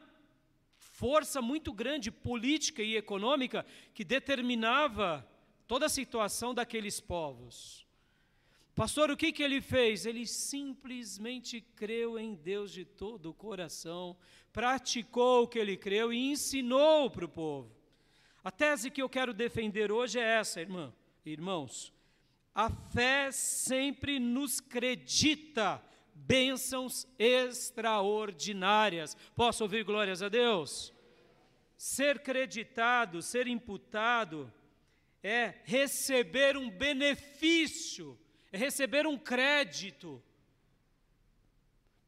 [0.77, 5.29] força muito grande política e econômica que determinava
[5.67, 7.86] toda a situação daqueles povos.
[8.77, 10.05] Pastor, o que, que ele fez?
[10.05, 14.15] Ele simplesmente creu em Deus de todo o coração,
[14.53, 17.75] praticou o que ele creu e ensinou para o povo.
[18.43, 20.93] A tese que eu quero defender hoje é essa, irmã,
[21.25, 21.91] irmãos.
[22.53, 25.81] A fé sempre nos credita
[26.13, 29.17] bênçãos extraordinárias.
[29.35, 30.93] Posso ouvir glórias a Deus?
[31.75, 34.53] Ser creditado, ser imputado,
[35.23, 38.15] é receber um benefício
[38.51, 40.21] é receber um crédito.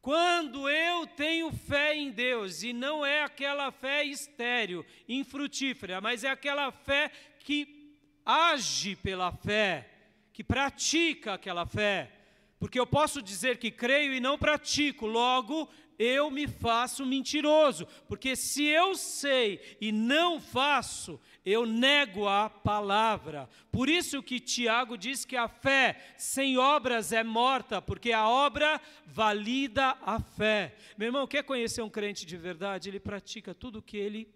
[0.02, 6.30] Quando eu tenho fé em Deus, e não é aquela fé estéril, infrutífera, mas é
[6.30, 9.90] aquela fé que age pela fé,
[10.32, 12.12] que pratica aquela fé,
[12.60, 18.36] porque eu posso dizer que creio e não pratico, logo eu me faço mentiroso, porque
[18.36, 23.50] se eu sei e não faço, eu nego a palavra.
[23.72, 28.80] Por isso que Tiago diz que a fé sem obras é morta, porque a obra
[29.06, 30.76] valida a fé.
[30.98, 32.90] Meu irmão, quer conhecer um crente de verdade?
[32.90, 34.34] Ele pratica tudo o que ele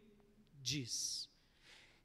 [0.61, 1.29] diz.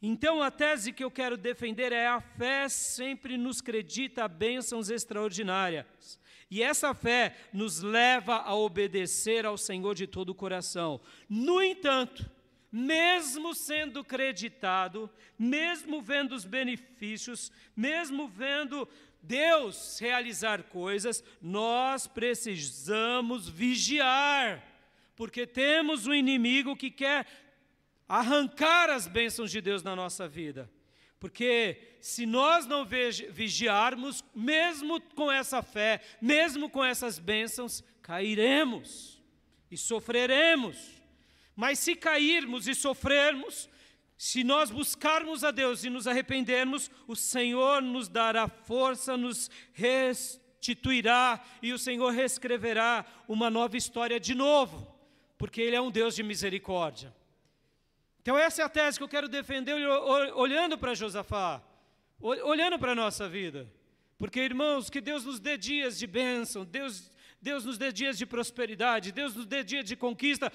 [0.01, 6.21] Então, a tese que eu quero defender é a fé sempre nos acredita bênçãos extraordinárias.
[6.51, 11.01] E essa fé nos leva a obedecer ao Senhor de todo o coração.
[11.29, 12.31] No entanto,
[12.71, 18.89] mesmo sendo creditado, mesmo vendo os benefícios, mesmo vendo
[19.23, 24.63] Deus realizar coisas, nós precisamos vigiar,
[25.17, 27.27] porque temos um inimigo que quer
[28.09, 30.71] arrancar as bênçãos de Deus na nossa vida.
[31.21, 39.21] Porque se nós não vigiarmos, mesmo com essa fé, mesmo com essas bênçãos, cairemos
[39.69, 40.98] e sofreremos.
[41.59, 43.69] Mas se cairmos e sofrermos,
[44.17, 51.45] se nós buscarmos a Deus e nos arrependermos, o Senhor nos dará força, nos restituirá
[51.61, 54.87] e o Senhor reescreverá uma nova história de novo,
[55.37, 57.13] porque Ele é um Deus de misericórdia.
[58.23, 59.75] Então, essa é a tese que eu quero defender
[60.37, 61.61] olhando para Josafá,
[62.21, 63.69] olhando para a nossa vida.
[64.17, 67.11] Porque, irmãos, que Deus nos dê dias de bênção, Deus,
[67.43, 70.53] Deus nos dê dias de prosperidade, Deus nos dê dias de conquista,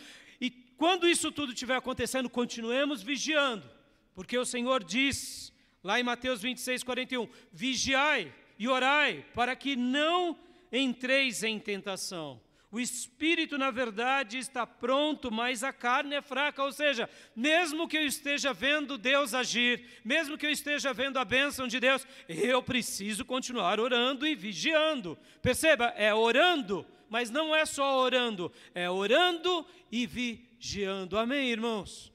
[0.78, 3.70] quando isso tudo estiver acontecendo, continuemos vigiando,
[4.16, 10.38] porque o Senhor diz, lá em Mateus 26, 41, vigiai e orai, para que não
[10.72, 12.42] entreis em tentação.
[12.72, 16.64] O espírito, na verdade, está pronto, mas a carne é fraca.
[16.64, 21.24] Ou seja, mesmo que eu esteja vendo Deus agir, mesmo que eu esteja vendo a
[21.24, 25.16] bênção de Deus, eu preciso continuar orando e vigiando.
[25.40, 26.84] Perceba, é orando
[27.14, 30.53] mas não é só orando, é orando e vigiando.
[31.20, 32.14] Amém, irmãos?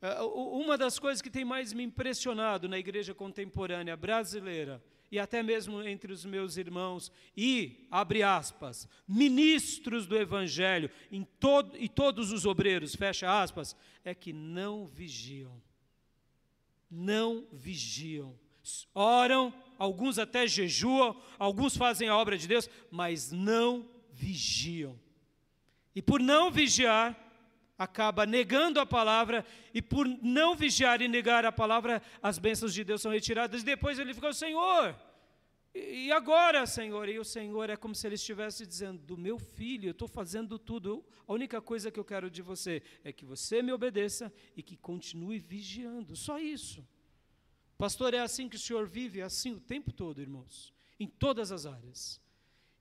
[0.00, 4.82] É, uma das coisas que tem mais me impressionado na igreja contemporânea brasileira,
[5.12, 11.76] e até mesmo entre os meus irmãos, e, abre aspas, ministros do Evangelho, em todo,
[11.76, 15.60] e todos os obreiros, fecha aspas, é que não vigiam.
[16.90, 18.34] Não vigiam.
[18.94, 24.98] Oram, alguns até jejuam, alguns fazem a obra de Deus, mas não vigiam.
[25.94, 27.29] E por não vigiar,
[27.80, 32.84] acaba negando a palavra, e por não vigiar e negar a palavra, as bênçãos de
[32.84, 33.62] Deus são retiradas.
[33.62, 34.94] E depois ele ficou, Senhor,
[35.74, 37.08] e agora, Senhor?
[37.08, 40.58] E o Senhor é como se ele estivesse dizendo: Do meu filho, eu estou fazendo
[40.58, 41.02] tudo.
[41.26, 44.76] A única coisa que eu quero de você é que você me obedeça e que
[44.76, 46.14] continue vigiando.
[46.14, 46.86] Só isso.
[47.78, 51.50] Pastor, é assim que o Senhor vive, é assim o tempo todo, irmãos, em todas
[51.50, 52.20] as áreas.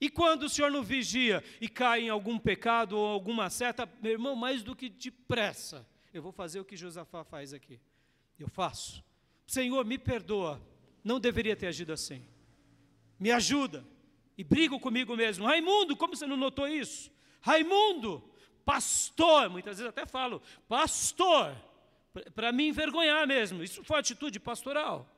[0.01, 4.13] E quando o senhor não vigia e cai em algum pecado ou alguma seta, meu
[4.13, 7.79] irmão, mais do que depressa, eu vou fazer o que Josafá faz aqui.
[8.39, 9.03] Eu faço.
[9.45, 10.61] Senhor, me perdoa.
[11.03, 12.25] Não deveria ter agido assim.
[13.19, 13.85] Me ajuda.
[14.37, 15.45] E brigo comigo mesmo.
[15.45, 17.11] Raimundo, como você não notou isso?
[17.41, 18.23] Raimundo,
[18.63, 21.55] pastor, muitas vezes até falo, pastor,
[22.33, 23.61] para me envergonhar mesmo.
[23.61, 25.09] Isso foi atitude pastoral.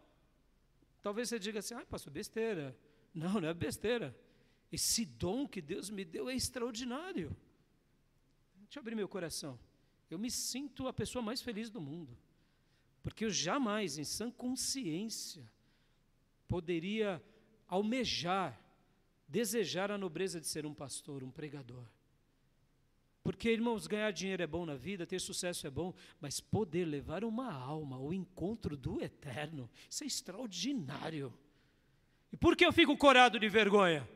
[1.02, 2.76] Talvez você diga assim, ah, pastor, besteira.
[3.13, 4.15] Não, não é besteira.
[4.71, 7.36] Esse dom que Deus me deu é extraordinário.
[8.63, 9.60] Deixa eu abrir meu coração.
[10.10, 12.17] Eu me sinto a pessoa mais feliz do mundo.
[13.03, 15.43] Porque eu jamais, em sã consciência,
[16.47, 17.21] poderia
[17.67, 18.60] almejar,
[19.27, 21.86] desejar a nobreza de ser um pastor, um pregador.
[23.23, 27.23] Porque, irmãos, ganhar dinheiro é bom na vida, ter sucesso é bom, mas poder levar
[27.23, 31.34] uma alma ao encontro do eterno, isso é extraordinário.
[32.31, 34.07] E por que eu fico corado de vergonha?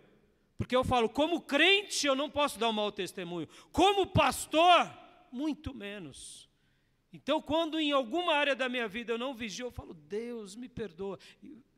[0.57, 4.89] Porque eu falo, como crente eu não posso dar um mau testemunho, como pastor,
[5.31, 6.49] muito menos.
[7.11, 10.67] Então, quando em alguma área da minha vida eu não vigio, eu falo, Deus me
[10.67, 11.19] perdoa.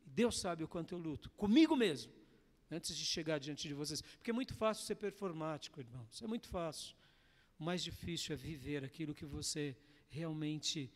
[0.06, 2.12] Deus sabe o quanto eu luto, comigo mesmo,
[2.70, 4.02] antes de chegar diante de vocês.
[4.02, 6.96] Porque é muito fácil ser performático, irmãos, é muito fácil.
[7.58, 9.76] O mais difícil é viver aquilo que você
[10.08, 10.90] realmente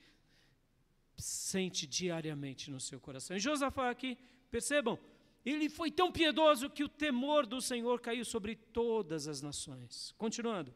[1.17, 3.37] sente diariamente no seu coração.
[3.37, 4.19] E Josafá aqui,
[4.51, 4.99] percebam,
[5.45, 10.15] ele foi tão piedoso que o temor do Senhor caiu sobre todas as nações.
[10.17, 10.73] Continuando.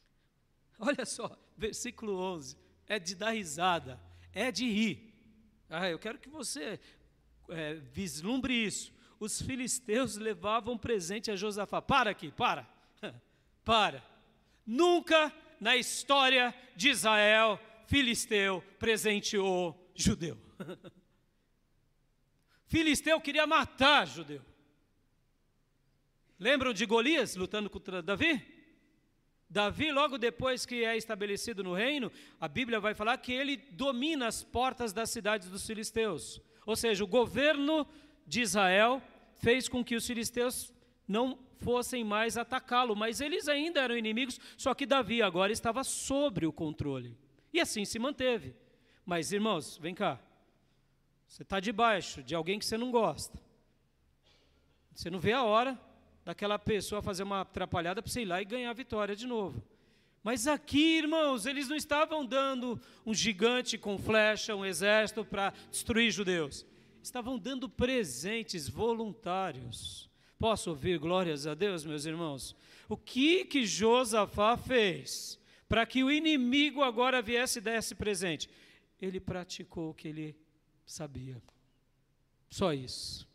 [0.78, 2.56] Olha só, versículo 11.
[2.86, 4.00] É de dar risada,
[4.32, 5.14] é de rir.
[5.68, 6.78] Ah, eu quero que você
[7.48, 8.92] é, vislumbre isso.
[9.18, 11.80] Os filisteus levavam presente a Josafá.
[11.80, 12.68] Para aqui, para.
[13.64, 14.04] para.
[14.66, 20.38] Nunca na história de Israel, filisteu presenteou judeu.
[22.74, 24.42] Filisteu queria matar judeu.
[26.40, 28.44] Lembram de Golias lutando contra Davi?
[29.48, 32.10] Davi, logo depois que é estabelecido no reino,
[32.40, 36.40] a Bíblia vai falar que ele domina as portas das cidades dos filisteus.
[36.66, 37.86] Ou seja, o governo
[38.26, 39.00] de Israel
[39.34, 40.72] fez com que os filisteus
[41.06, 46.44] não fossem mais atacá-lo, mas eles ainda eram inimigos, só que Davi agora estava sobre
[46.44, 47.16] o controle.
[47.52, 48.52] E assim se manteve.
[49.06, 50.20] Mas, irmãos, vem cá.
[51.34, 53.36] Você está debaixo de alguém que você não gosta.
[54.94, 55.76] Você não vê a hora
[56.24, 59.60] daquela pessoa fazer uma atrapalhada para você ir lá e ganhar a vitória de novo.
[60.22, 66.12] Mas aqui, irmãos, eles não estavam dando um gigante com flecha, um exército para destruir
[66.12, 66.64] judeus.
[67.02, 70.08] Estavam dando presentes voluntários.
[70.38, 72.54] Posso ouvir glórias a Deus, meus irmãos?
[72.88, 75.36] O que que Josafá fez
[75.68, 78.48] para que o inimigo agora viesse e desse presente?
[79.02, 80.43] Ele praticou o que ele
[80.86, 81.42] sabia.
[82.50, 83.28] Só isso.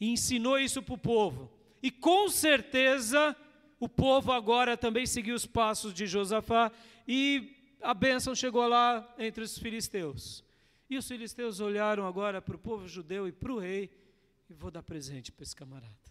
[0.00, 1.50] E ensinou isso para o povo.
[1.82, 3.36] E com certeza
[3.78, 6.72] o povo agora também seguiu os passos de Josafá
[7.06, 10.44] e a bênção chegou lá entre os filisteus.
[10.90, 13.90] E os filisteus olharam agora para o povo judeu e para o rei
[14.48, 16.07] e vou dar presente para esse camarada.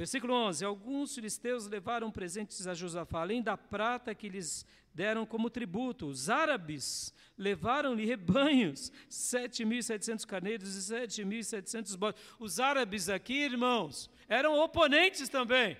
[0.00, 5.50] Versículo 11: Alguns filisteus levaram presentes a Josafá, além da prata que lhes deram como
[5.50, 6.06] tributo.
[6.06, 12.22] Os árabes levaram-lhe rebanhos, 7.700 carneiros e 7.700 bodes.
[12.38, 15.76] Os árabes aqui, irmãos, eram oponentes também.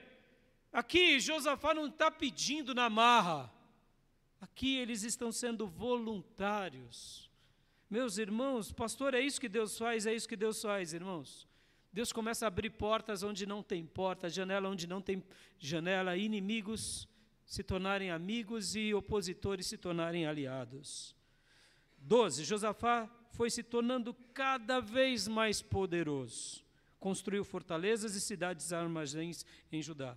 [0.71, 3.51] Aqui, Josafá não está pedindo na marra.
[4.39, 7.31] Aqui eles estão sendo voluntários.
[7.89, 11.49] Meus irmãos, pastor, é isso que Deus faz, é isso que Deus faz, irmãos.
[11.93, 15.23] Deus começa a abrir portas onde não tem porta, janela onde não tem
[15.59, 17.09] janela, inimigos
[17.45, 21.17] se tornarem amigos e opositores se tornarem aliados.
[21.99, 22.45] 12.
[22.45, 26.65] Josafá foi se tornando cada vez mais poderoso.
[27.01, 30.17] Construiu fortalezas e cidades armazéns em Judá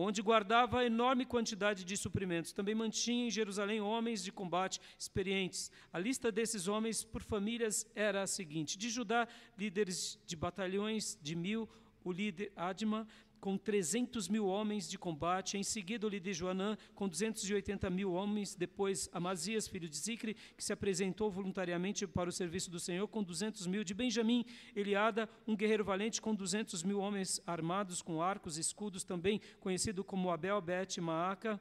[0.00, 2.52] onde guardava enorme quantidade de suprimentos.
[2.52, 5.72] Também mantinha em Jerusalém homens de combate experientes.
[5.92, 9.26] A lista desses homens por famílias era a seguinte: de Judá,
[9.58, 11.68] líderes de batalhões de mil,
[12.04, 13.08] o líder Adma,
[13.40, 18.54] com 300 mil homens de combate, em seguida o líder Joanã, com 280 mil homens,
[18.54, 23.22] depois Amazias, filho de Zicre, que se apresentou voluntariamente para o serviço do Senhor, com
[23.22, 28.58] 200 mil, de Benjamim, Eliada, um guerreiro valente, com 200 mil homens armados com arcos
[28.58, 31.60] e escudos, também conhecido como Abel, Bet, Maaca,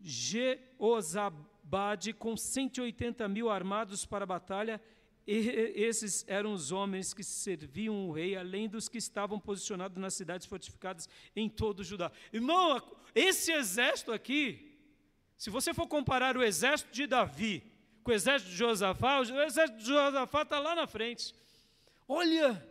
[0.00, 1.32] Jeozabade,
[2.12, 4.80] com 180 mil armados para a batalha,
[5.26, 10.14] e esses eram os homens que serviam o rei, além dos que estavam posicionados nas
[10.14, 12.10] cidades fortificadas em todo o Judá.
[12.32, 12.82] Irmão,
[13.14, 14.78] esse exército aqui,
[15.36, 17.62] se você for comparar o exército de Davi
[18.02, 21.34] com o exército de Josafá, o exército de Josafá está lá na frente.
[22.08, 22.66] Olha,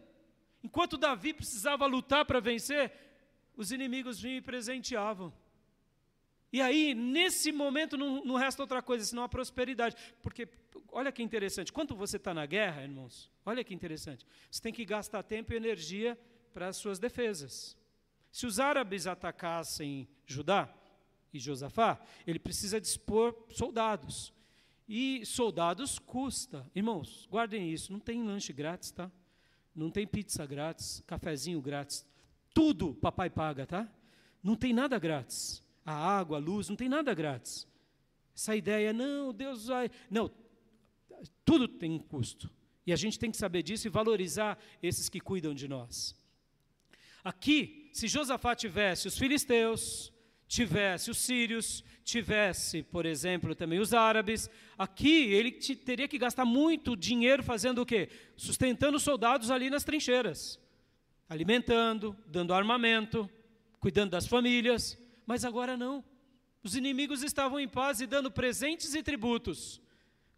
[0.63, 2.91] enquanto Davi precisava lutar para vencer,
[3.55, 5.33] os inimigos vinham e presenteavam.
[6.51, 9.95] E aí, nesse momento, não, não resta outra coisa senão a prosperidade.
[10.21, 10.47] Porque,
[10.91, 14.85] olha que interessante, quando você está na guerra, irmãos, olha que interessante, você tem que
[14.85, 16.17] gastar tempo e energia
[16.53, 17.77] para as suas defesas.
[18.31, 20.73] Se os árabes atacassem Judá
[21.33, 24.33] e Josafá, ele precisa dispor soldados.
[24.87, 26.69] E soldados custa.
[26.75, 29.11] Irmãos, guardem isso, não tem lanche grátis, tá?
[29.73, 32.05] Não tem pizza grátis, cafezinho grátis.
[32.53, 33.89] Tudo papai paga, tá?
[34.43, 35.63] Não tem nada grátis.
[35.85, 37.67] A água, a luz, não tem nada grátis.
[38.35, 39.89] Essa ideia, não, Deus vai.
[40.09, 40.29] Não,
[41.45, 42.49] tudo tem um custo.
[42.85, 46.15] E a gente tem que saber disso e valorizar esses que cuidam de nós.
[47.23, 50.11] Aqui, se Josafá tivesse os filisteus,
[50.47, 56.97] tivesse os sírios, tivesse, por exemplo, também os árabes, aqui ele teria que gastar muito
[56.97, 58.09] dinheiro fazendo o quê?
[58.35, 60.59] Sustentando os soldados ali nas trincheiras,
[61.29, 63.29] alimentando, dando armamento,
[63.79, 66.03] cuidando das famílias, mas agora não.
[66.63, 69.81] Os inimigos estavam em paz e dando presentes e tributos.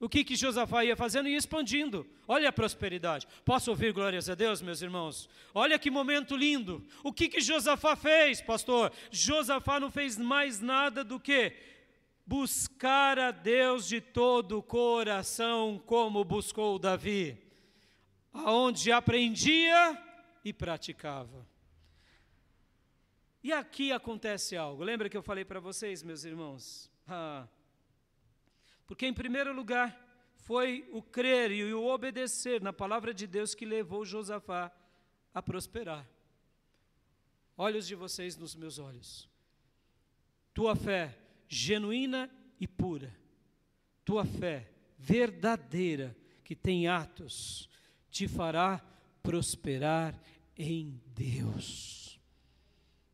[0.04, 1.30] O que, que Josafá ia fazendo?
[1.30, 2.06] Ia expandindo.
[2.28, 3.26] Olha a prosperidade.
[3.46, 5.30] Posso ouvir glórias a Deus, meus irmãos?
[5.54, 6.86] Olha que momento lindo.
[7.02, 8.92] O que, que Josafá fez, pastor?
[9.10, 11.54] Josafá não fez mais nada do que
[12.26, 17.38] buscar a Deus de todo o coração, como buscou Davi,
[18.34, 19.98] aonde aprendia
[20.44, 21.48] e praticava.
[23.42, 24.84] E aqui acontece algo.
[24.84, 26.92] Lembra que eu falei para vocês, meus irmãos?
[27.08, 27.48] Ah,
[28.86, 30.00] porque, em primeiro lugar,
[30.36, 34.72] foi o crer e o obedecer na palavra de Deus que levou Josafá
[35.34, 36.08] a prosperar.
[37.58, 39.30] Olhos de vocês nos meus olhos.
[40.54, 41.18] Tua fé
[41.48, 42.30] genuína
[42.60, 43.16] e pura,
[44.04, 47.70] tua fé verdadeira, que tem atos,
[48.12, 48.84] te fará
[49.22, 50.20] prosperar
[50.58, 52.20] em Deus.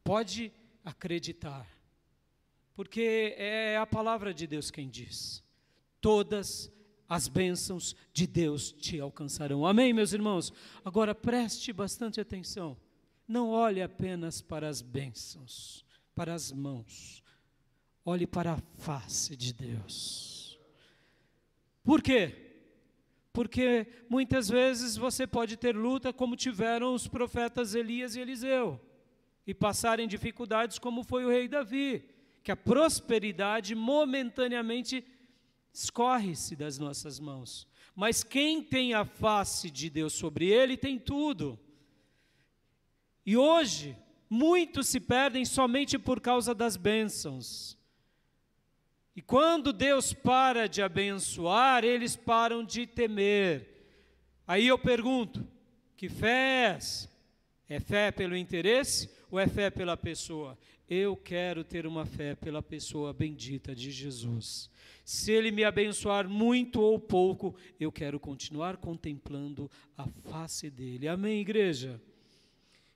[0.04, 0.52] Pode
[0.84, 1.68] acreditar,
[2.74, 5.44] porque é a palavra de Deus quem diz
[6.02, 6.72] todas
[7.08, 9.66] as bênçãos de Deus te alcançarão.
[9.66, 10.54] Amém, meus irmãos?
[10.86, 12.78] Agora preste bastante atenção.
[13.28, 15.84] Não olhe apenas para as bênçãos,
[16.14, 17.24] para as mãos.
[18.06, 20.60] Olhe para a face de Deus.
[21.84, 22.36] Por quê?
[23.34, 28.80] Porque muitas vezes você pode ter luta como tiveram os profetas Elias e Eliseu,
[29.46, 32.04] e passarem dificuldades como foi o rei Davi,
[32.44, 35.04] que a prosperidade momentaneamente
[35.74, 37.68] escorre-se das nossas mãos.
[37.96, 41.60] Mas quem tem a face de Deus sobre ele tem tudo.
[43.26, 43.96] E hoje,
[44.30, 47.78] muitos se perdem somente por causa das bênçãos.
[49.16, 53.68] E quando Deus para de abençoar, eles param de temer.
[54.48, 55.46] Aí eu pergunto:
[55.98, 57.10] que fé é essa?
[57.68, 60.58] É fé pelo interesse ou é fé pela pessoa?
[60.90, 64.72] Eu quero ter uma fé pela pessoa bendita de Jesus.
[65.10, 71.08] Se Ele me abençoar muito ou pouco, eu quero continuar contemplando a face dEle.
[71.08, 72.00] Amém, igreja?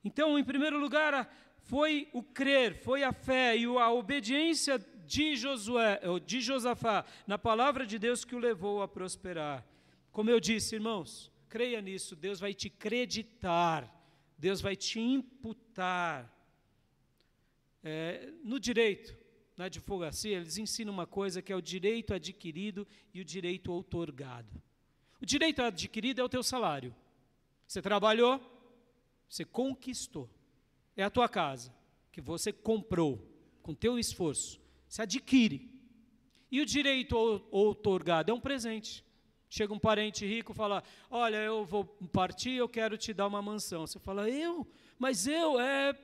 [0.04, 6.00] Então, em primeiro lugar, foi o crer, foi a fé e a obediência de Josué,
[6.24, 9.66] de Josafá, na palavra de Deus que o levou a prosperar.
[10.12, 13.92] Como eu disse, irmãos, creia nisso, Deus vai te creditar,
[14.38, 16.32] Deus vai te imputar.
[17.84, 19.23] É, no direito,
[19.56, 24.62] na advocacia, eles ensinam uma coisa que é o direito adquirido e o direito outorgado.
[25.22, 26.96] O direito adquirido é o teu salário.
[27.68, 28.42] Você trabalhou,
[29.30, 30.30] você conquistou.
[30.96, 31.74] É a tua casa,
[32.12, 33.26] que você comprou
[33.62, 34.60] com teu esforço.
[34.88, 35.72] Você adquire.
[36.52, 37.16] E o direito
[37.50, 39.04] outorgado é um presente.
[39.50, 43.42] Chega um parente rico e fala: Olha, eu vou partir, eu quero te dar uma
[43.42, 43.86] mansão.
[43.86, 44.68] Você fala: Eu?
[44.98, 45.98] Mas eu é.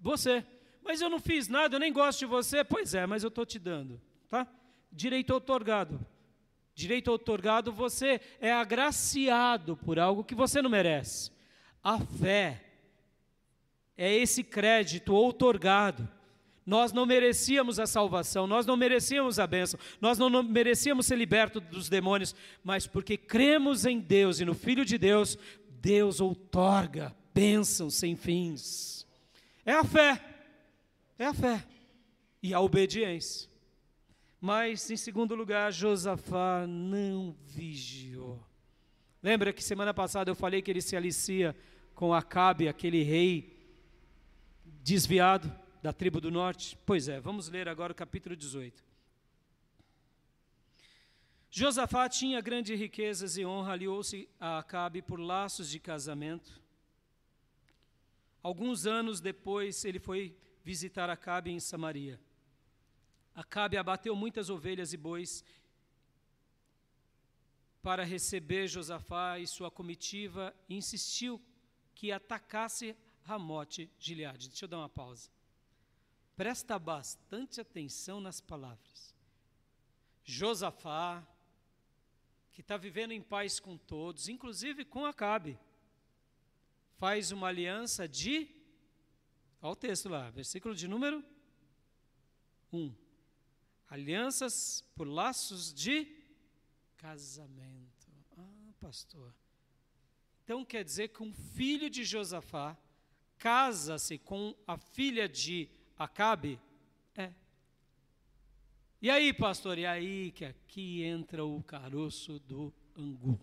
[0.00, 0.44] Você
[0.86, 2.62] mas eu não fiz nada, eu nem gosto de você.
[2.62, 4.00] Pois é, mas eu estou te dando.
[4.28, 4.46] Tá?
[4.90, 5.98] Direito otorgado.
[6.74, 11.32] Direito otorgado, você é agraciado por algo que você não merece.
[11.82, 12.62] A fé
[13.96, 16.08] é esse crédito outorgado.
[16.64, 21.62] Nós não merecíamos a salvação, nós não merecíamos a bênção, nós não merecíamos ser libertos
[21.62, 25.38] dos demônios, mas porque cremos em Deus e no Filho de Deus,
[25.80, 29.06] Deus outorga bênçãos sem fins.
[29.64, 30.35] É a fé.
[31.18, 31.66] É a fé
[32.42, 33.50] e a obediência.
[34.40, 38.44] Mas, em segundo lugar, Josafá não vigiou.
[39.22, 41.56] Lembra que semana passada eu falei que ele se alicia
[41.94, 43.56] com Acabe, aquele rei
[44.82, 45.52] desviado
[45.82, 46.78] da tribo do norte?
[46.84, 48.84] Pois é, vamos ler agora o capítulo 18.
[51.50, 56.60] Josafá tinha grandes riquezas e honra, aliou-se a Acabe por laços de casamento.
[58.42, 60.36] Alguns anos depois, ele foi
[60.66, 62.20] visitar Acabe em Samaria.
[63.32, 65.44] Acabe abateu muitas ovelhas e bois
[67.80, 71.40] para receber Josafá e sua comitiva e insistiu
[71.94, 74.48] que atacasse Ramote Gileade.
[74.48, 75.30] Deixa eu dar uma pausa.
[76.34, 79.14] Presta bastante atenção nas palavras.
[80.24, 81.24] Josafá,
[82.50, 85.56] que está vivendo em paz com todos, inclusive com Acabe,
[86.98, 88.55] faz uma aliança de.
[89.66, 91.24] Olha o texto lá, versículo de número
[92.72, 92.94] 1.
[93.90, 96.06] Alianças por laços de
[96.96, 98.06] casamento.
[98.38, 99.34] Ah, pastor.
[100.44, 102.76] Então quer dizer que um filho de Josafá
[103.38, 106.60] casa-se com a filha de Acabe?
[107.16, 107.32] É.
[109.02, 109.78] E aí, pastor?
[109.78, 113.36] E aí que aqui entra o caroço do angu.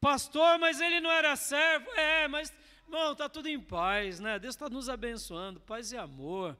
[0.00, 1.90] Pastor, mas ele não era servo?
[1.92, 2.50] É, mas,
[2.92, 4.38] não, está tudo em paz, né?
[4.38, 6.56] Deus está nos abençoando, paz e amor.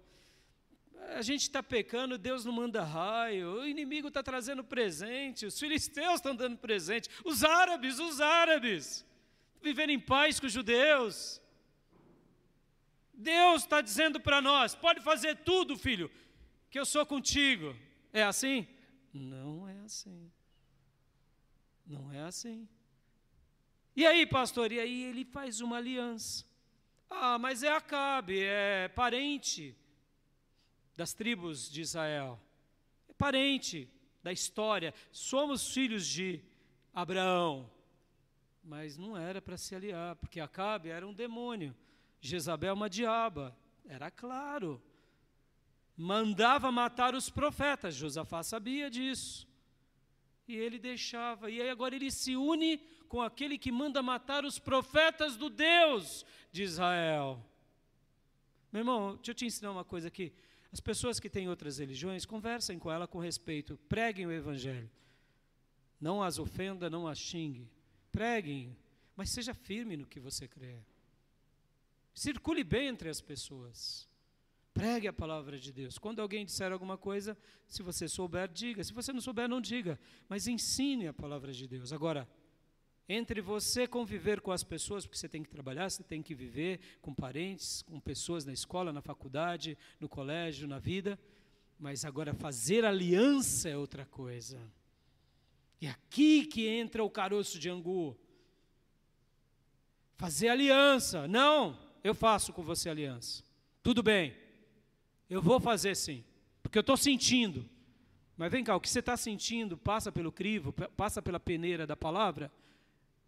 [1.15, 6.15] A gente está pecando, Deus não manda raio, o inimigo está trazendo presente, os filisteus
[6.15, 9.05] estão dando presente, os árabes, os árabes,
[9.61, 11.41] vivendo em paz com os judeus.
[13.13, 16.11] Deus está dizendo para nós: pode fazer tudo, filho,
[16.71, 17.77] que eu sou contigo.
[18.13, 18.67] É assim?
[19.13, 20.31] Não é assim.
[21.87, 22.67] Não é assim.
[23.95, 24.73] E aí, pastor?
[24.73, 26.47] E aí ele faz uma aliança.
[27.11, 29.77] Ah, mas é Acabe, é parente
[30.97, 32.41] das tribos de Israel.
[33.07, 33.87] É parente
[34.23, 34.95] da história.
[35.11, 36.41] Somos filhos de
[36.95, 37.71] Abraão.
[38.65, 41.77] Mas não era para se aliar, porque Acabe era um demônio.
[42.19, 43.55] Jezabel uma diaba.
[43.85, 44.81] Era claro.
[45.95, 47.95] Mandava matar os profetas.
[47.95, 49.47] Josafá sabia disso.
[50.49, 51.51] E ele deixava.
[51.51, 52.79] E aí agora ele se une
[53.13, 57.45] com aquele que manda matar os profetas do Deus de Israel.
[58.73, 60.33] Meu irmão, deixa eu te ensinar uma coisa aqui.
[60.73, 64.91] As pessoas que têm outras religiões, conversem com ela com respeito, preguem o evangelho.
[66.01, 67.71] Não as ofenda, não as xingue.
[68.11, 68.75] Preguem,
[69.15, 70.79] mas seja firme no que você crê.
[72.15, 74.09] Circule bem entre as pessoas.
[74.73, 75.99] Pregue a palavra de Deus.
[75.99, 77.37] Quando alguém disser alguma coisa,
[77.69, 78.83] se você souber, diga.
[78.83, 80.01] Se você não souber, não diga.
[80.31, 81.93] Mas ensine a palavra de Deus.
[81.93, 82.27] Agora,
[83.09, 86.81] entre você conviver com as pessoas, porque você tem que trabalhar, você tem que viver
[87.01, 91.19] com parentes, com pessoas na escola, na faculdade, no colégio, na vida.
[91.79, 94.59] Mas agora, fazer aliança é outra coisa.
[95.81, 98.17] E aqui que entra o caroço de angu.
[100.17, 101.27] Fazer aliança.
[101.27, 103.43] Não, eu faço com você aliança.
[103.83, 104.33] Tudo bem,
[105.29, 106.25] eu vou fazer sim,
[106.63, 107.69] porque eu estou sentindo.
[108.37, 111.97] Mas vem cá, o que você está sentindo passa pelo crivo, passa pela peneira da
[111.97, 112.51] palavra?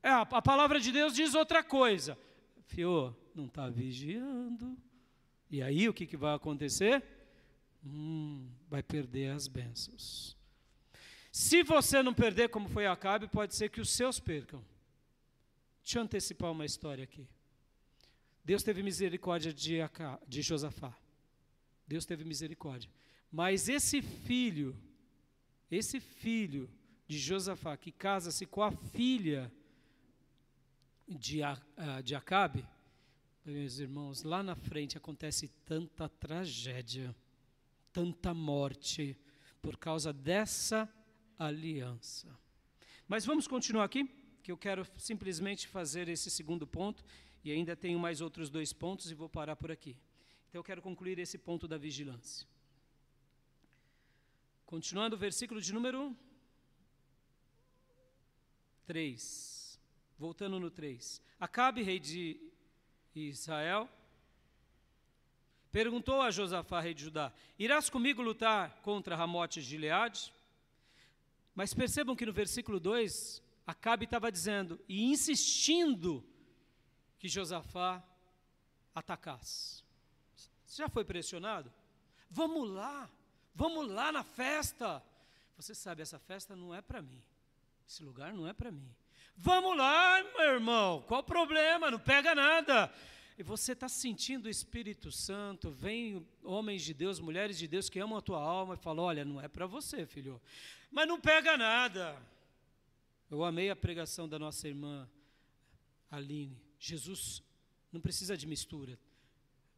[0.04, 2.18] É, a, palavra de Deus diz outra coisa.
[2.66, 4.76] Fio, não está vigiando.
[5.50, 7.02] E aí o que, que vai acontecer?
[7.82, 10.36] Hum, vai perder as bênçãos.
[11.32, 14.62] Se você não perder, como foi Acabe, pode ser que os seus percam.
[15.82, 17.26] Deixa eu antecipar uma história aqui.
[18.44, 19.78] Deus teve misericórdia de,
[20.28, 20.94] de Josafá.
[21.88, 22.90] Deus teve misericórdia.
[23.32, 24.76] Mas esse filho,
[25.70, 26.68] esse filho
[27.08, 29.50] de Josafá, que casa-se com a filha
[31.08, 31.40] de,
[32.02, 32.66] de Acabe,
[33.44, 37.14] meus irmãos, lá na frente acontece tanta tragédia,
[37.92, 39.16] tanta morte,
[39.60, 40.88] por causa dessa
[41.38, 42.28] aliança.
[43.06, 44.08] Mas vamos continuar aqui,
[44.42, 47.04] que eu quero simplesmente fazer esse segundo ponto
[47.44, 49.96] e ainda tenho mais outros dois pontos e vou parar por aqui.
[50.48, 52.46] Então eu quero concluir esse ponto da vigilância.
[54.64, 56.16] Continuando o versículo de número
[58.86, 59.63] 3.
[60.18, 61.20] Voltando no 3.
[61.40, 62.40] Acabe, rei de
[63.14, 63.88] Israel,
[65.70, 70.32] perguntou a Josafá, rei de Judá: Irás comigo lutar contra Ramote de Gileade?
[71.54, 76.22] Mas percebam que no versículo 2, Acabe estava dizendo e insistindo
[77.18, 78.02] que Josafá
[78.94, 79.82] atacasse.
[80.66, 81.72] Você já foi pressionado?
[82.28, 83.10] Vamos lá,
[83.54, 85.02] vamos lá na festa.
[85.56, 87.22] Você sabe, essa festa não é para mim.
[87.88, 88.94] Esse lugar não é para mim.
[89.36, 91.90] Vamos lá, meu irmão, qual o problema?
[91.90, 92.92] Não pega nada.
[93.36, 97.98] E você está sentindo o Espírito Santo, vem homens de Deus, mulheres de Deus que
[97.98, 100.40] amam a tua alma e falam: olha, não é para você, filho.
[100.90, 102.16] Mas não pega nada.
[103.28, 105.10] Eu amei a pregação da nossa irmã
[106.08, 106.56] Aline.
[106.78, 107.42] Jesus
[107.90, 108.96] não precisa de mistura.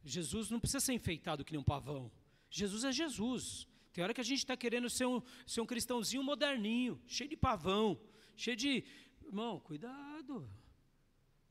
[0.05, 2.11] Jesus não precisa ser enfeitado que nem um pavão.
[2.49, 3.67] Jesus é Jesus.
[3.91, 7.35] Tem hora que a gente está querendo ser um, ser um cristãozinho moderninho, cheio de
[7.35, 7.99] pavão,
[8.35, 8.83] cheio de.
[9.27, 10.49] Irmão, cuidado.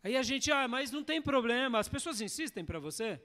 [0.02, 1.78] Aí a gente, ah, mas não tem problema.
[1.78, 3.20] As pessoas insistem para você.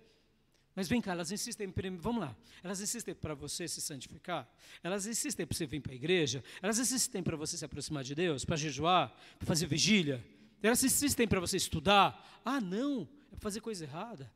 [0.75, 4.49] Mas vem cá, elas insistem, vamos lá, elas insistem para você se santificar,
[4.81, 8.15] elas insistem para você vir para a igreja, elas insistem para você se aproximar de
[8.15, 10.25] Deus, para jejuar, para fazer vigília,
[10.63, 12.41] elas insistem para você estudar.
[12.45, 14.31] Ah, não, é fazer coisa errada.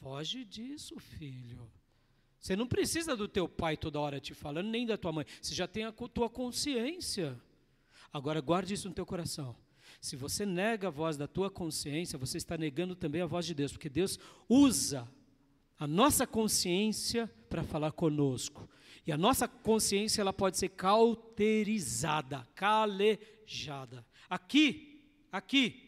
[0.00, 1.70] Foge disso, filho.
[2.40, 5.26] Você não precisa do teu pai toda hora te falando, nem da tua mãe.
[5.42, 7.38] Você já tem a tua consciência.
[8.12, 9.56] Agora guarde isso no teu coração.
[10.00, 13.54] Se você nega a voz da tua consciência, você está negando também a voz de
[13.54, 15.08] Deus, porque Deus usa
[15.78, 18.68] a nossa consciência para falar conosco.
[19.06, 24.04] E a nossa consciência ela pode ser cauterizada, calejada.
[24.28, 25.00] Aqui,
[25.30, 25.86] aqui,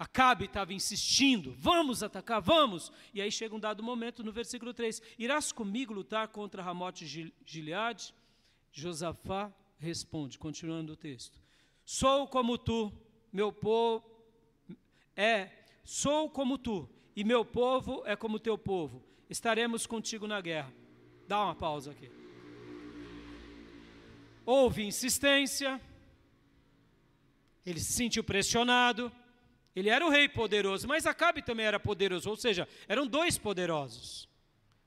[0.00, 2.90] Acabe estava insistindo, vamos atacar, vamos.
[3.12, 7.30] E aí chega um dado momento no versículo 3: Irás comigo lutar contra Ramote de
[7.44, 8.14] Gileade?
[8.72, 11.40] Josafá responde, continuando o texto:
[11.84, 12.92] Sou como tu,
[13.32, 14.10] meu povo
[15.16, 15.50] é,
[15.84, 19.04] sou como tu, e meu povo é como teu povo.
[19.28, 20.72] Estaremos contigo na guerra.
[21.28, 22.10] Dá uma pausa aqui.
[24.46, 25.78] Houve insistência,
[27.64, 29.12] ele se sentiu pressionado,
[29.76, 34.26] ele era o rei poderoso, mas Acabe também era poderoso, ou seja, eram dois poderosos.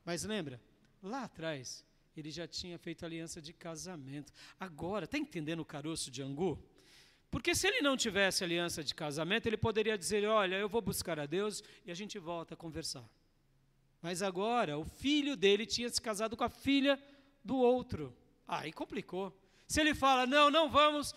[0.03, 0.59] Mas lembra,
[1.01, 1.85] lá atrás,
[2.19, 4.31] ele já tinha feito aliança de casamento.
[4.59, 6.61] Agora, está entendendo o caroço de Angu?
[7.31, 11.19] Porque se ele não tivesse aliança de casamento, ele poderia dizer: Olha, eu vou buscar
[11.19, 13.03] a Deus e a gente volta a conversar.
[14.01, 17.01] Mas agora, o filho dele tinha se casado com a filha
[17.43, 18.15] do outro.
[18.47, 19.35] Aí complicou.
[19.67, 21.15] Se ele fala: Não, não vamos.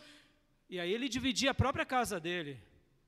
[0.71, 2.63] E aí ele dividia a própria casa dele.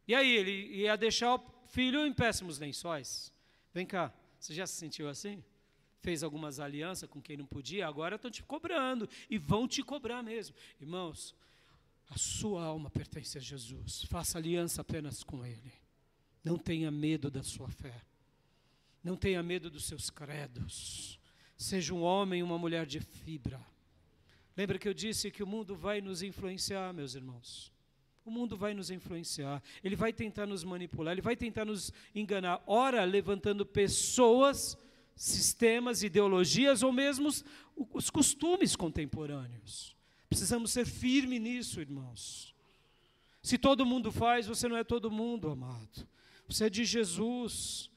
[0.06, 3.32] E aí, ele ia deixar o filho em péssimos lençóis.
[3.74, 5.44] Vem cá, você já se sentiu assim?
[6.00, 9.08] Fez algumas alianças com quem não podia, agora estão te cobrando.
[9.28, 10.54] E vão te cobrar mesmo.
[10.80, 11.34] Irmãos,
[12.08, 14.04] a sua alma pertence a Jesus.
[14.04, 15.72] Faça aliança apenas com Ele.
[16.42, 18.02] Não tenha medo da sua fé.
[19.02, 21.18] Não tenha medo dos seus credos.
[21.56, 23.60] Seja um homem e uma mulher de fibra.
[24.56, 27.72] Lembra que eu disse que o mundo vai nos influenciar, meus irmãos?
[28.24, 32.62] O mundo vai nos influenciar, ele vai tentar nos manipular, ele vai tentar nos enganar,
[32.66, 34.76] ora levantando pessoas,
[35.18, 37.44] sistemas, ideologias ou mesmo os,
[37.92, 39.96] os costumes contemporâneos.
[40.28, 42.54] Precisamos ser firmes nisso, irmãos.
[43.42, 46.06] Se todo mundo faz, você não é todo mundo, amado.
[46.48, 47.90] Você é de Jesus.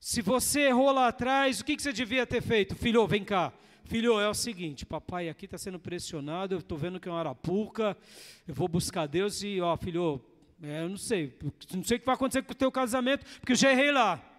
[0.00, 2.74] Se você errou lá atrás, o que você devia ter feito?
[2.74, 3.52] Filho, vem cá.
[3.84, 7.18] Filho, é o seguinte, papai aqui está sendo pressionado, eu estou vendo que é uma
[7.18, 7.96] arapuca,
[8.46, 10.24] eu vou buscar Deus e, ó, filho,
[10.62, 11.36] é, eu não sei,
[11.74, 14.29] não sei o que vai acontecer com o teu casamento, porque eu já errei lá.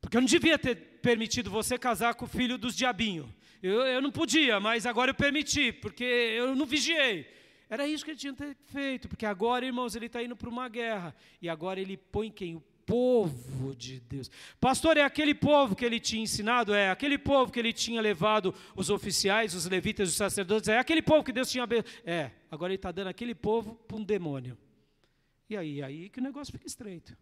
[0.00, 3.28] Porque eu não devia ter permitido você casar com o filho dos diabinhos.
[3.62, 7.26] Eu, eu não podia, mas agora eu permiti, porque eu não vigiei.
[7.68, 10.48] Era isso que ele tinha que ter feito, porque agora, irmãos, ele está indo para
[10.48, 11.14] uma guerra.
[11.42, 12.54] E agora ele põe quem?
[12.54, 14.30] O povo de Deus.
[14.58, 16.72] Pastor, é aquele povo que ele tinha ensinado?
[16.72, 20.70] É aquele povo que ele tinha levado os oficiais, os levitas, os sacerdotes?
[20.70, 21.68] É aquele povo que Deus tinha.
[22.04, 24.56] É, agora ele está dando aquele povo para um demônio.
[25.50, 27.14] E aí, aí que o negócio fica estreito.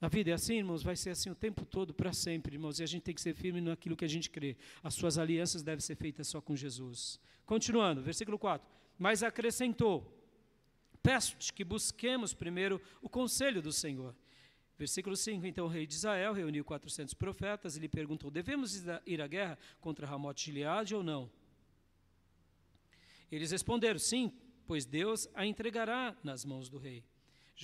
[0.00, 2.82] Na vida é assim, irmãos, vai ser assim o tempo todo, para sempre, irmãos, e
[2.82, 4.56] a gente tem que ser firme naquilo que a gente crê.
[4.82, 7.20] As suas alianças devem ser feitas só com Jesus.
[7.44, 8.66] Continuando, versículo 4.
[8.98, 10.16] Mas acrescentou:
[11.02, 14.14] Peço-te que busquemos primeiro o conselho do Senhor
[14.80, 19.20] Versículo 5: Então o rei de Israel reuniu 400 profetas e lhe perguntou: Devemos ir
[19.20, 21.30] à guerra contra Ramote Gileade ou não?
[23.30, 24.32] Eles responderam: Sim,
[24.66, 27.04] pois Deus a entregará nas mãos do rei.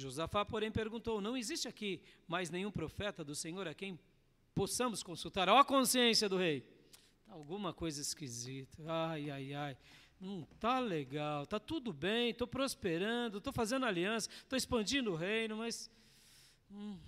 [0.01, 3.99] Josafá, porém, perguntou: Não existe aqui mais nenhum profeta do Senhor a quem
[4.55, 5.49] possamos consultar?
[5.49, 6.63] Ó a consciência do rei.
[7.27, 8.83] Tá alguma coisa esquisita.
[8.87, 9.77] Ai, ai, ai.
[10.21, 11.43] Não está legal.
[11.43, 12.31] Está tudo bem.
[12.31, 13.39] Estou prosperando.
[13.39, 14.31] Estou fazendo aliança.
[14.31, 15.91] Estou expandindo o reino, mas
[16.71, 16.99] Hum.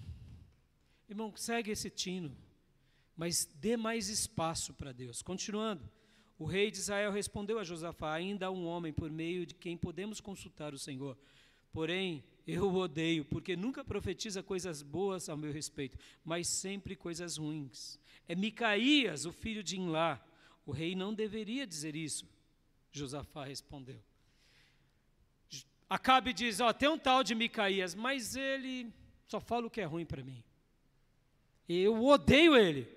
[1.09, 2.36] Irmão, segue esse tino,
[3.16, 5.22] mas dê mais espaço para Deus.
[5.22, 5.89] Continuando,
[6.39, 9.76] o rei de Israel respondeu a Josafá: Ainda há um homem por meio de quem
[9.76, 11.18] podemos consultar o Senhor.
[11.72, 18.01] Porém, eu odeio, porque nunca profetiza coisas boas ao meu respeito, mas sempre coisas ruins.
[18.26, 20.18] É Micaías, o filho de Inlá.
[20.64, 22.26] O rei não deveria dizer isso.
[22.90, 24.03] Josafá respondeu.
[25.90, 28.90] Acabe diz: Ó, tem um tal de Micaías, mas ele
[29.26, 30.42] só fala o que é ruim para mim.
[31.68, 32.88] Eu odeio ele.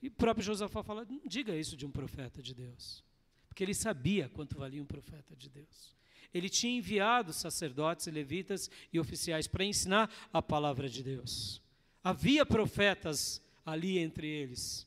[0.00, 3.04] E o próprio Josafá fala: não diga isso de um profeta de Deus.
[3.48, 5.96] Porque ele sabia quanto valia um profeta de Deus.
[6.32, 11.60] Ele tinha enviado sacerdotes, levitas e oficiais para ensinar a palavra de Deus.
[12.02, 14.86] Havia profetas ali entre eles.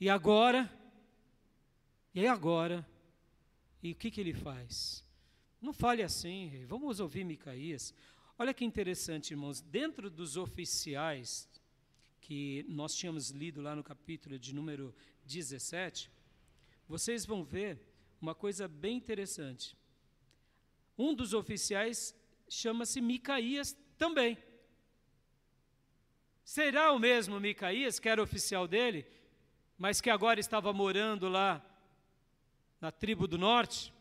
[0.00, 0.70] E agora,
[2.14, 2.86] e agora,
[3.82, 5.04] e o que, que ele faz?
[5.60, 6.64] Não fale assim, rei.
[6.64, 7.94] Vamos ouvir Micaías.
[8.38, 11.48] Olha que interessante, irmãos, dentro dos oficiais
[12.20, 14.94] que nós tínhamos lido lá no capítulo de número
[15.24, 16.10] 17,
[16.86, 17.80] vocês vão ver
[18.20, 19.76] uma coisa bem interessante.
[20.98, 22.14] Um dos oficiais
[22.48, 24.36] chama-se Micaías também.
[26.44, 29.06] Será o mesmo Micaías, que era oficial dele?
[29.78, 31.64] mas que agora estava morando lá
[32.80, 33.92] na tribo do norte?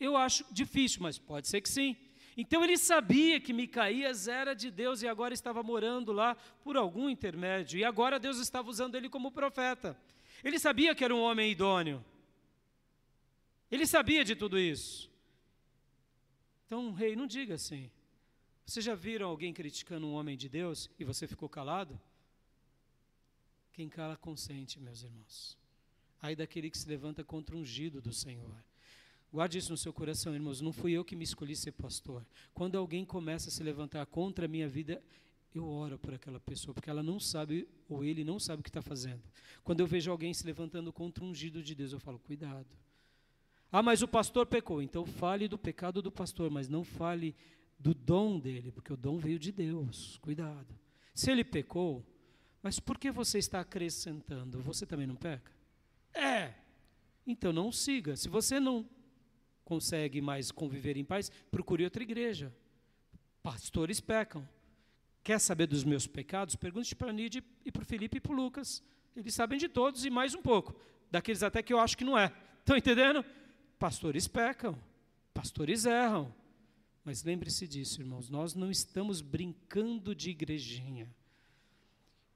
[0.00, 1.94] Eu acho difícil, mas pode ser que sim.
[2.34, 7.10] Então ele sabia que Micaías era de Deus e agora estava morando lá por algum
[7.10, 9.96] intermédio, e agora Deus estava usando ele como profeta.
[10.42, 12.02] Ele sabia que era um homem idôneo.
[13.70, 15.11] Ele sabia de tudo isso.
[16.72, 17.90] Então, rei, não diga assim.
[18.64, 22.00] Vocês já viram alguém criticando um homem de Deus e você ficou calado?
[23.74, 25.58] Quem cala consente, meus irmãos.
[26.22, 28.56] Aí daquele que se levanta contra o ungido do Senhor.
[29.30, 30.62] Guarde isso no seu coração, irmãos.
[30.62, 32.24] Não fui eu que me escolhi ser pastor.
[32.54, 35.04] Quando alguém começa a se levantar contra a minha vida,
[35.54, 38.70] eu oro por aquela pessoa, porque ela não sabe, ou ele não sabe o que
[38.70, 39.22] está fazendo.
[39.62, 42.81] Quando eu vejo alguém se levantando contra o ungido de Deus, eu falo, cuidado.
[43.72, 44.82] Ah, mas o pastor pecou.
[44.82, 47.34] Então fale do pecado do pastor, mas não fale
[47.78, 50.18] do dom dele, porque o dom veio de Deus.
[50.20, 50.78] Cuidado.
[51.14, 52.04] Se ele pecou,
[52.62, 54.60] mas por que você está acrescentando?
[54.60, 55.50] Você também não peca?
[56.12, 56.52] É.
[57.26, 58.14] Então não siga.
[58.14, 58.86] Se você não
[59.64, 62.54] consegue mais conviver em paz, procure outra igreja.
[63.42, 64.46] Pastores pecam.
[65.24, 66.56] Quer saber dos meus pecados?
[66.56, 68.82] Pergunte para a Nide e para o Felipe e para o Lucas.
[69.16, 70.74] Eles sabem de todos e mais um pouco.
[71.10, 72.32] Daqueles até que eu acho que não é.
[72.60, 73.24] Estão entendendo?
[73.82, 74.78] Pastores pecam.
[75.34, 76.32] Pastores erram.
[77.04, 78.30] Mas lembre-se disso, irmãos.
[78.30, 81.12] Nós não estamos brincando de igrejinha.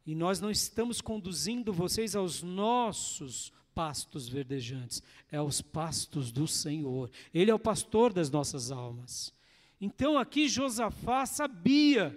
[0.05, 7.13] E nós não estamos conduzindo vocês aos nossos pastos verdejantes, é aos pastos do Senhor.
[7.33, 9.33] Ele é o pastor das nossas almas.
[9.81, 12.13] Então aqui Josafá sabia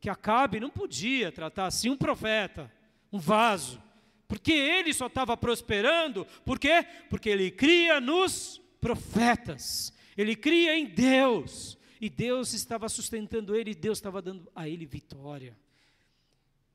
[0.00, 2.68] que Acabe não podia tratar assim um profeta,
[3.12, 3.80] um vaso,
[4.28, 6.86] porque ele só estava prosperando, por quê?
[7.08, 13.74] Porque ele cria nos profetas, ele cria em Deus, e Deus estava sustentando ele, e
[13.74, 15.56] Deus estava dando a ele vitória.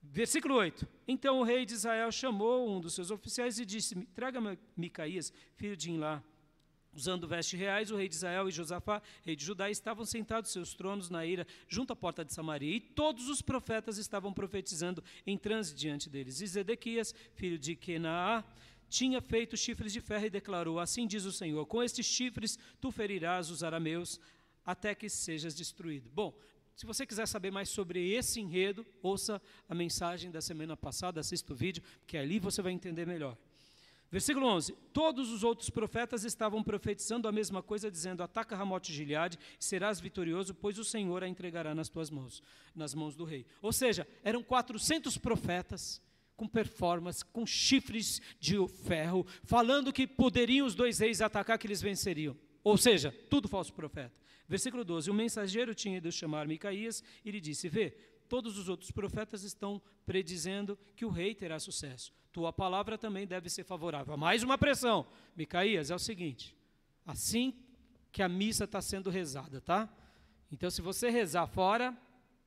[0.01, 0.87] Versículo 8.
[1.07, 4.39] Então o rei de Israel chamou um dos seus oficiais e disse: Traga
[4.75, 6.21] Micaías, filho de Inlá.
[6.93, 10.73] Usando vestes reais, o rei de Israel e Josafá, rei de Judá, estavam sentados seus
[10.73, 15.37] tronos na ira, junto à porta de Samaria, e todos os profetas estavam profetizando em
[15.37, 16.41] transe diante deles.
[16.41, 18.43] E Zedequias, filho de Kenaá,
[18.89, 22.91] tinha feito chifres de ferro e declarou: Assim diz o Senhor: Com estes chifres tu
[22.91, 24.19] ferirás os arameus
[24.65, 26.09] até que sejas destruído.
[26.13, 26.37] Bom,
[26.75, 31.53] se você quiser saber mais sobre esse enredo, ouça a mensagem da semana passada, assista
[31.53, 33.37] o vídeo, que ali você vai entender melhor.
[34.11, 39.39] Versículo 11: Todos os outros profetas estavam profetizando a mesma coisa, dizendo: Ataca Ramote Gileade,
[39.57, 42.43] serás vitorioso, pois o Senhor a entregará nas tuas mãos,
[42.75, 43.45] nas mãos do rei.
[43.61, 46.01] Ou seja, eram 400 profetas
[46.35, 51.81] com performance, com chifres de ferro, falando que poderiam os dois reis atacar, que eles
[51.81, 52.35] venceriam.
[52.63, 54.19] Ou seja, tudo falso profeta.
[54.45, 57.95] Versículo 12: O mensageiro tinha ido chamar Micaías e lhe disse: Vê,
[58.31, 62.13] todos os outros profetas estão predizendo que o rei terá sucesso.
[62.31, 64.15] Tua palavra também deve ser favorável.
[64.15, 65.05] Mais uma pressão.
[65.35, 66.55] Micaías, é o seguinte:
[67.05, 67.53] assim
[68.09, 69.93] que a missa está sendo rezada, tá?
[70.49, 71.93] Então, se você rezar fora,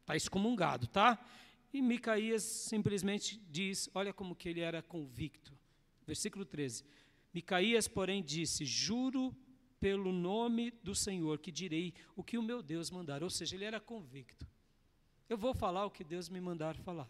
[0.01, 1.23] está excomungado, tá?
[1.71, 5.53] E Micaías simplesmente diz: olha como que ele era convicto.
[6.07, 6.83] Versículo 13.
[7.35, 9.37] Micaías, porém, disse: Juro
[9.79, 13.23] pelo nome do Senhor que direi o que o meu Deus mandar.
[13.23, 14.54] Ou seja, ele era convicto.
[15.29, 17.09] Eu vou falar o que Deus me mandar falar.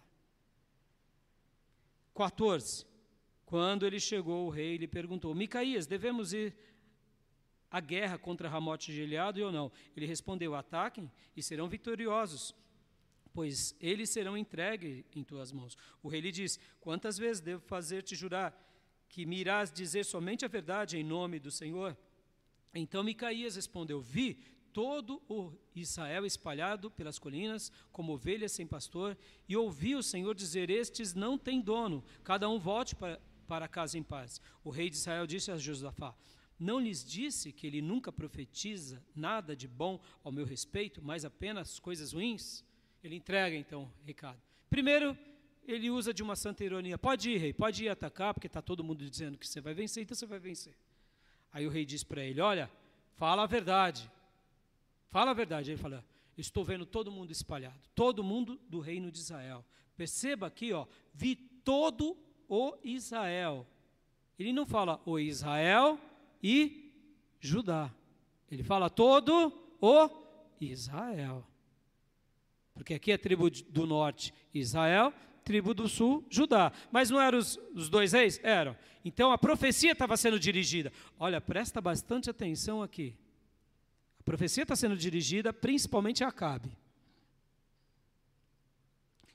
[2.14, 2.86] 14.
[3.44, 6.54] Quando ele chegou, o rei lhe perguntou: Micaías, devemos ir
[7.70, 9.70] à guerra contra Ramote e Gileado ou não?
[9.96, 12.54] Ele respondeu: Ataquem e serão vitoriosos,
[13.32, 15.76] pois eles serão entregues em tuas mãos.
[16.02, 18.56] O rei lhe disse: Quantas vezes devo fazer-te jurar
[19.08, 21.96] que me irás dizer somente a verdade em nome do Senhor?
[22.72, 24.38] Então Micaías respondeu: Vi
[24.74, 29.16] todo o Israel espalhado pelas colinas, como ovelhas sem pastor,
[29.48, 33.96] e ouvi o Senhor dizer: Estes não têm dono, cada um volte para, para casa
[33.96, 34.40] em paz.
[34.64, 36.12] O rei de Israel disse a Josafá:
[36.58, 41.78] Não lhes disse que ele nunca profetiza nada de bom ao meu respeito, mas apenas
[41.78, 42.64] coisas ruins?
[43.02, 44.42] Ele entrega então o recado.
[44.68, 45.16] Primeiro,
[45.68, 48.82] ele usa de uma santa ironia: Pode ir, rei, pode ir atacar, porque está todo
[48.82, 50.76] mundo dizendo que você vai vencer, então você vai vencer.
[51.52, 52.68] Aí o rei diz para ele: Olha,
[53.14, 54.10] fala a verdade.
[55.14, 55.70] Fala a verdade.
[55.70, 56.04] Ele fala:
[56.36, 59.64] Estou vendo todo mundo espalhado, todo mundo do reino de Israel.
[59.96, 63.64] Perceba aqui, ó, vi todo o Israel.
[64.36, 66.00] Ele não fala o Israel
[66.42, 66.92] e
[67.38, 67.94] Judá.
[68.50, 70.10] Ele fala todo o
[70.60, 71.46] Israel.
[72.72, 76.72] Porque aqui é tribo do norte Israel, tribo do sul, Judá.
[76.90, 78.40] Mas não eram os, os dois reis?
[78.42, 78.76] Eram.
[79.04, 80.92] Então a profecia estava sendo dirigida.
[81.16, 83.16] Olha, presta bastante atenção aqui.
[84.24, 86.76] Profecia está sendo dirigida principalmente a Acabe.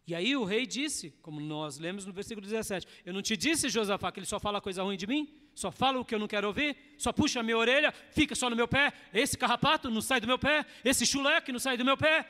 [0.07, 3.69] E aí o rei disse, como nós lemos no versículo 17: Eu não te disse,
[3.69, 5.31] Josafá, que ele só fala coisa ruim de mim?
[5.53, 6.75] Só fala o que eu não quero ouvir?
[6.97, 8.91] Só puxa a minha orelha, fica só no meu pé?
[9.13, 10.65] Esse carrapato não sai do meu pé?
[10.83, 12.27] Esse chulé que não sai do meu pé?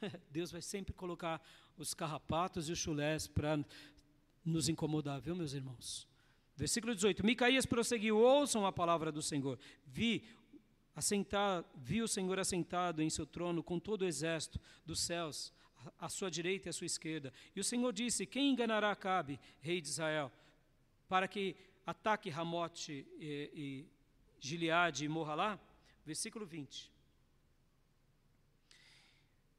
[0.30, 1.42] Deus vai sempre colocar
[1.76, 3.58] os carrapatos e os chulés para
[4.44, 6.06] nos incomodar, viu, meus irmãos?
[6.56, 9.58] Versículo 18: Micaías prosseguiu: Ouçam a palavra do Senhor.
[9.84, 10.24] Vi
[10.96, 15.52] assentar, vi o Senhor assentado em seu trono com todo o exército dos céus
[16.00, 17.32] à sua direita e à sua esquerda.
[17.54, 20.32] E o Senhor disse: Quem enganará Acabe, rei de Israel,
[21.06, 21.54] para que
[21.86, 23.86] ataque Ramote e, e
[24.40, 25.60] Gileade e morra lá?
[26.04, 26.90] Versículo 20.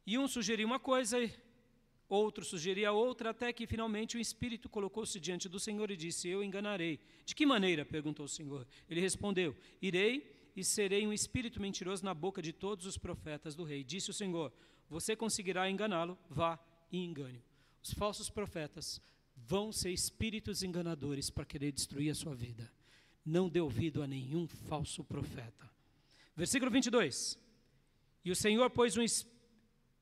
[0.08, 1.18] E um sugeriu uma coisa,
[2.10, 6.44] outro sugeria outra, até que finalmente o Espírito colocou-se diante do Senhor e disse: Eu
[6.44, 7.00] enganarei.
[7.26, 7.86] De que maneira?
[7.86, 8.66] perguntou o Senhor.
[8.90, 13.64] Ele respondeu: Irei e serei um espírito mentiroso na boca de todos os profetas do
[13.64, 13.84] rei.
[13.84, 14.52] Disse o Senhor:
[14.90, 16.60] você conseguirá enganá-lo, vá
[16.92, 17.44] e engane.
[17.84, 19.00] Os falsos profetas
[19.36, 22.72] vão ser espíritos enganadores para querer destruir a sua vida.
[23.24, 25.70] Não dê ouvido a nenhum falso profeta.
[26.36, 27.38] Versículo 22.
[28.26, 29.04] E o Senhor pôs um.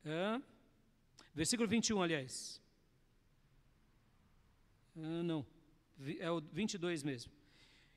[0.05, 0.41] É?
[1.33, 2.61] Versículo 21, aliás.
[4.95, 5.45] Não,
[6.17, 7.29] é o 22 mesmo.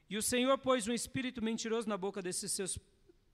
[0.08, 2.78] E o Senhor pôs um espírito mentiroso na boca desses seus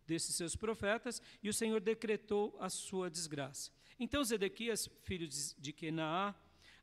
[0.07, 3.71] desses seus profetas, e o Senhor decretou a sua desgraça.
[3.99, 5.27] Então Zedequias, filho
[5.59, 6.35] de Kenaá,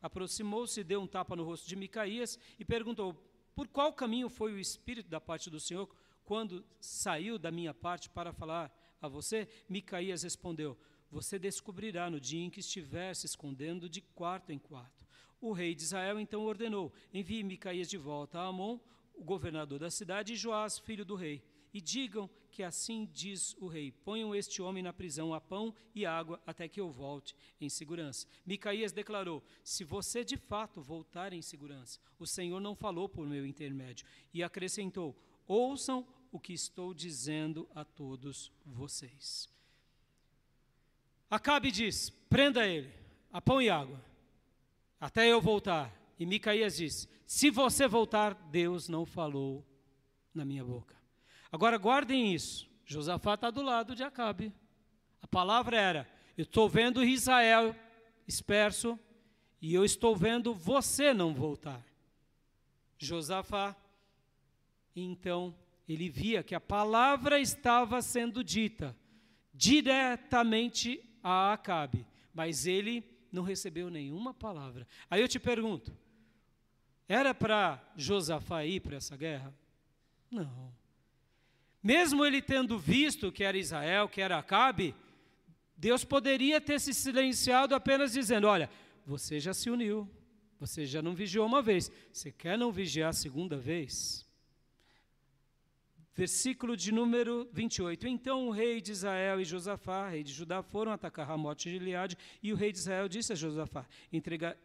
[0.01, 3.13] aproximou-se, deu um tapa no rosto de Micaías e perguntou:
[3.53, 5.89] Por qual caminho foi o espírito da parte do Senhor
[6.25, 9.47] quando saiu da minha parte para falar a você?
[9.69, 10.77] Micaías respondeu:
[11.11, 15.05] Você descobrirá no dia em que estiver se escondendo de quarto em quarto.
[15.39, 18.79] O rei de Israel então ordenou: Envie Micaías de volta a Amon,
[19.21, 21.41] o governador da cidade, e Joás, filho do rei
[21.73, 26.05] e digam que assim diz o rei: ponham este homem na prisão a pão e
[26.05, 28.27] água até que eu volte em segurança.
[28.45, 33.45] Micaías declarou: se você de fato voltar em segurança, o Senhor não falou por meu
[33.45, 34.05] intermédio.
[34.33, 35.15] E acrescentou:
[35.47, 39.49] ouçam o que estou dizendo a todos vocês.
[41.29, 42.91] Acabe diz: prenda ele,
[43.31, 44.03] a pão e água,
[44.99, 46.00] até eu voltar.
[46.19, 49.65] E Micaías diz: se você voltar, Deus não falou
[50.33, 50.95] na minha boca.
[51.51, 52.69] Agora guardem isso.
[52.85, 54.53] Josafá está do lado de Acabe.
[55.21, 57.75] A palavra era: Eu estou vendo Israel
[58.25, 58.99] disperso
[59.61, 61.85] e eu estou vendo você não voltar.
[62.97, 63.75] Josafá,
[64.95, 65.55] então,
[65.87, 68.95] ele via que a palavra estava sendo dita
[69.53, 74.87] diretamente a Acabe, mas ele não recebeu nenhuma palavra.
[75.09, 75.95] Aí eu te pergunto:
[77.07, 79.53] era para Josafá ir para essa guerra?
[80.29, 80.73] Não.
[81.81, 84.95] Mesmo ele tendo visto que era Israel, que era Acabe,
[85.75, 88.69] Deus poderia ter se silenciado apenas dizendo: Olha,
[89.05, 90.09] você já se uniu,
[90.59, 94.27] você já não vigiou uma vez, você quer não vigiar a segunda vez?
[96.13, 98.05] Versículo de número 28.
[98.05, 102.17] Então o rei de Israel e Josafá, rei de Judá, foram atacar Ramote de Gileade,
[102.43, 103.87] e o rei de Israel disse a Josafá: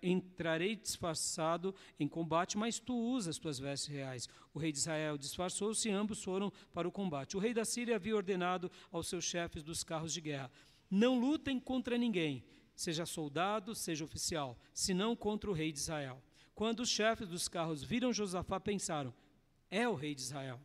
[0.03, 4.28] Entrarei disfarçado em combate, mas tu usas tuas vestes reais.
[4.53, 7.36] O rei de Israel disfarçou-se e ambos foram para o combate.
[7.36, 10.51] O rei da Síria havia ordenado aos seus chefes dos carros de guerra:
[10.90, 12.42] Não lutem contra ninguém,
[12.74, 16.20] seja soldado, seja oficial, senão contra o rei de Israel.
[16.57, 19.14] Quando os chefes dos carros viram Josafá, pensaram:
[19.70, 20.61] É o rei de Israel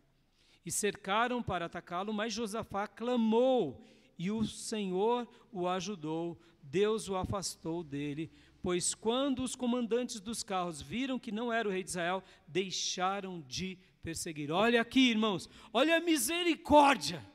[0.65, 3.83] e cercaram para atacá-lo, mas Josafá clamou
[4.17, 8.31] e o Senhor o ajudou, Deus o afastou dele,
[8.61, 13.41] pois quando os comandantes dos carros viram que não era o rei de Israel, deixaram
[13.47, 14.51] de perseguir.
[14.51, 17.25] Olha aqui, irmãos, olha a misericórdia.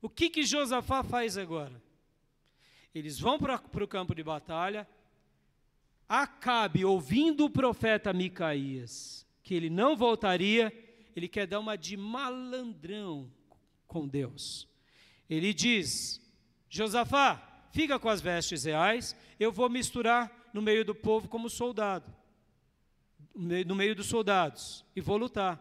[0.00, 1.82] O que que Josafá faz agora?
[2.94, 4.88] Eles vão para o campo de batalha,
[6.08, 10.72] Acabe, ouvindo o profeta Micaías, que ele não voltaria,
[11.14, 13.30] ele quer dar uma de malandrão
[13.86, 14.68] com Deus.
[15.28, 16.20] Ele diz:
[16.68, 22.14] Josafá, fica com as vestes reais, eu vou misturar no meio do povo como soldado,
[23.34, 25.60] no meio dos soldados, e vou lutar.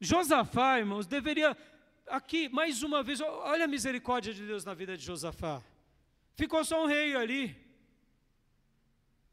[0.00, 1.56] Josafá, irmãos, deveria.
[2.06, 5.62] Aqui, mais uma vez, olha a misericórdia de Deus na vida de Josafá.
[6.34, 7.56] Ficou só um rei ali.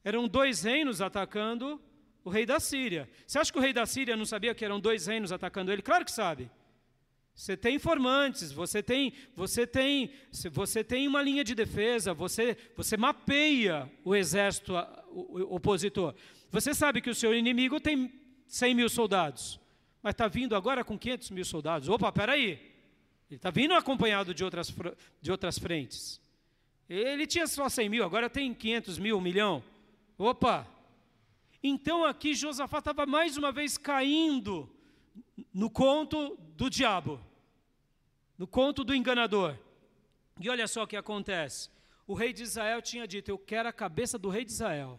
[0.04, 1.82] Eram dois reinos atacando
[2.28, 3.10] o rei da Síria.
[3.26, 5.82] Você acha que o rei da Síria não sabia que eram dois reinos atacando ele?
[5.82, 6.52] Claro que sabe.
[7.34, 10.12] Você tem informantes, você tem, você tem,
[10.52, 14.74] você tem uma linha de defesa, você, você mapeia o exército
[15.50, 16.14] opositor.
[16.52, 18.12] Você sabe que o seu inimigo tem
[18.46, 19.58] 100 mil soldados,
[20.04, 21.88] mas está vindo agora com 500 mil soldados.
[21.88, 22.60] Opa, peraí,
[23.30, 24.76] ele está vindo acompanhado de outras,
[25.22, 26.20] de outras frentes.
[26.90, 29.64] Ele tinha só 100 mil, agora tem 500 mil, um milhão.
[30.18, 30.68] Opa!
[31.68, 34.70] Então aqui Josafá estava mais uma vez caindo
[35.54, 37.20] no conto do diabo,
[38.38, 39.58] no conto do enganador.
[40.40, 41.70] E olha só o que acontece.
[42.06, 44.98] O rei de Israel tinha dito: Eu quero a cabeça do rei de Israel.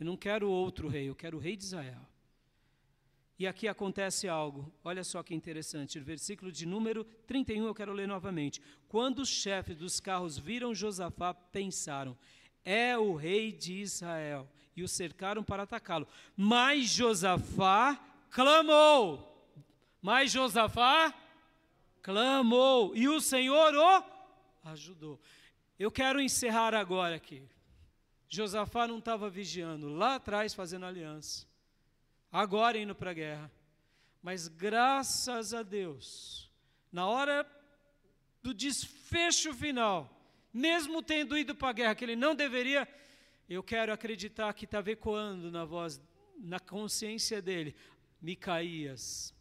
[0.00, 2.00] Eu não quero outro rei, eu quero o rei de Israel.
[3.38, 7.92] E aqui acontece algo, olha só que interessante, o versículo de número 31 eu quero
[7.92, 8.60] ler novamente.
[8.88, 12.18] Quando os chefes dos carros viram Josafá, pensaram:
[12.64, 14.48] é o rei de Israel,
[14.80, 16.06] e o cercaram para atacá-lo.
[16.36, 17.98] Mas Josafá
[18.30, 19.48] clamou,
[20.02, 21.14] mas Josafá
[22.02, 24.04] clamou, e o Senhor o
[24.70, 25.20] ajudou.
[25.78, 27.42] Eu quero encerrar agora aqui.
[28.28, 31.50] Josafá não estava vigiando, lá atrás fazendo aliança
[32.30, 33.50] agora indo para a guerra.
[34.22, 36.50] Mas graças a Deus,
[36.92, 37.46] na hora
[38.42, 40.10] do desfecho final,
[40.52, 42.86] mesmo tendo ido para a guerra, que ele não deveria,
[43.50, 46.00] eu quero acreditar que estava ecoando na voz,
[46.38, 47.74] na consciência dele,
[48.22, 49.34] Micaías,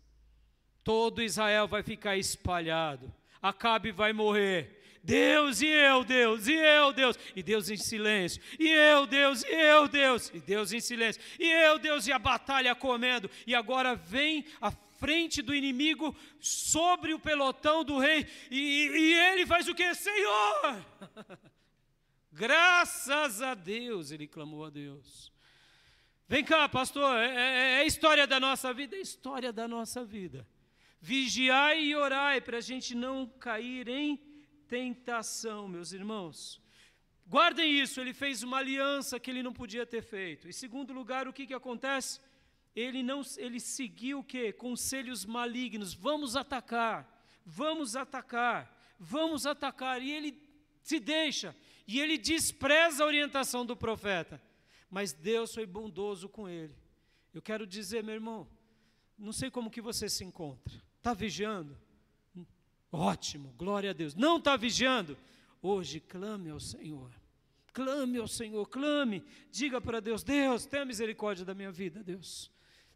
[0.83, 7.17] todo Israel vai ficar espalhado, Acabe vai morrer, Deus, e eu, Deus, e eu, Deus,
[7.35, 11.47] e Deus em silêncio, e eu, Deus, e eu, Deus, e Deus em silêncio, e
[11.49, 17.19] eu, Deus, e a batalha comendo, e agora vem a frente do inimigo sobre o
[17.19, 19.93] pelotão do rei, e, e ele faz o que?
[19.93, 20.85] Senhor!
[22.39, 25.29] Graças a Deus, ele clamou a Deus.
[26.25, 30.47] Vem cá, pastor, é, é, é história da nossa vida, é história da nossa vida.
[31.01, 34.15] Vigiai e orai para a gente não cair em
[34.69, 36.61] tentação, meus irmãos.
[37.27, 40.47] Guardem isso, ele fez uma aliança que ele não podia ter feito.
[40.47, 42.21] Em segundo lugar, o que, que acontece?
[42.73, 44.53] Ele não, ele seguiu o que?
[44.53, 45.93] Conselhos malignos.
[45.93, 47.05] Vamos atacar,
[47.45, 50.01] vamos atacar, vamos atacar.
[50.01, 50.41] E ele
[50.81, 51.53] se deixa,
[51.91, 54.39] e ele despreza a orientação do profeta.
[54.91, 56.75] Mas Deus foi bondoso com ele.
[57.33, 58.47] Eu quero dizer, meu irmão,
[59.17, 60.71] não sei como que você se encontra.
[60.97, 61.75] Está vigiando?
[62.91, 64.13] Ótimo, glória a Deus.
[64.13, 65.17] Não está vigiando?
[65.63, 67.09] Hoje clame ao Senhor.
[67.73, 69.23] Clame ao Senhor, clame.
[69.51, 72.51] Diga para Deus: Deus, tenha misericórdia da minha vida, Deus.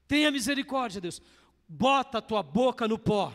[0.07, 1.19] Tenha misericórdia, Deus.
[1.67, 3.33] Bota a tua boca no pó.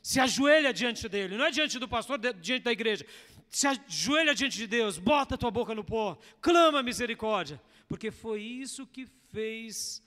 [0.00, 3.04] Se ajoelha diante dele, não é diante do pastor, diante da igreja.
[3.52, 8.40] Se ajoelha diante de Deus, bota a tua boca no pó, clama misericórdia, porque foi
[8.40, 10.02] isso que fez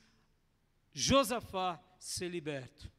[0.91, 2.91] Josafá ser liberto.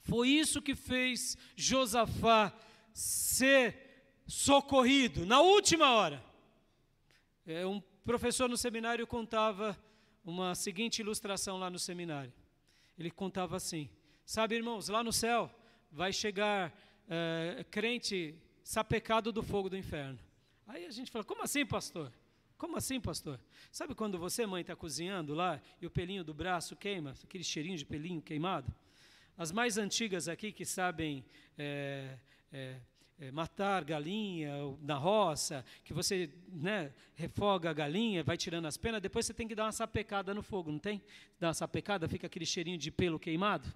[0.00, 2.52] Foi isso que fez Josafá
[2.92, 6.22] ser socorrido na última hora.
[7.46, 9.74] É, um professor no seminário contava
[10.22, 12.32] uma seguinte ilustração lá no seminário.
[12.98, 13.88] Ele contava assim:
[14.26, 15.50] Sabe, irmãos, lá no céu
[15.90, 20.18] vai chegar é, crente sapecado do fogo do inferno.
[20.66, 22.12] Aí a gente fala: Como assim, pastor?
[22.56, 23.40] Como assim, pastor?
[23.72, 27.76] Sabe quando você, mãe, está cozinhando lá e o pelinho do braço queima, aquele cheirinho
[27.76, 28.72] de pelinho queimado?
[29.36, 31.24] As mais antigas aqui que sabem
[31.58, 32.18] é,
[32.52, 32.76] é,
[33.18, 39.00] é, matar galinha na roça, que você né, refoga a galinha, vai tirando as penas,
[39.00, 41.02] depois você tem que dar uma sapecada no fogo, não tem?
[41.40, 43.72] Dá uma sapecada, fica aquele cheirinho de pelo queimado.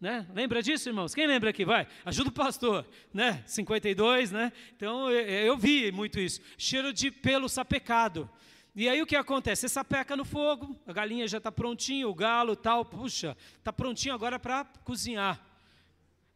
[0.00, 0.26] Né?
[0.32, 1.14] Lembra disso, irmãos?
[1.14, 1.62] Quem lembra aqui?
[1.62, 3.42] Vai, ajuda o pastor, né?
[3.46, 4.50] 52, né?
[4.74, 6.40] Então eu, eu vi muito isso.
[6.56, 8.28] Cheiro de pelo sapecado.
[8.74, 9.62] E aí o que acontece?
[9.62, 14.14] Você sapeca no fogo, a galinha já está prontinha, o galo tal, puxa, está prontinho
[14.14, 15.38] agora para cozinhar.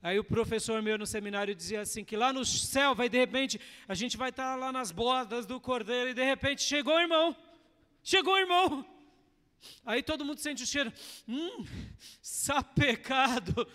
[0.02, 3.58] Aí o professor meu no seminário dizia assim, que lá no céu vai de repente,
[3.88, 7.00] a gente vai estar tá lá nas bordas do cordeiro e de repente chegou o
[7.00, 7.34] irmão,
[8.02, 8.93] chegou o irmão.
[9.84, 10.92] Aí todo mundo sente o cheiro,
[11.28, 11.64] hum,
[12.20, 13.66] sapecado,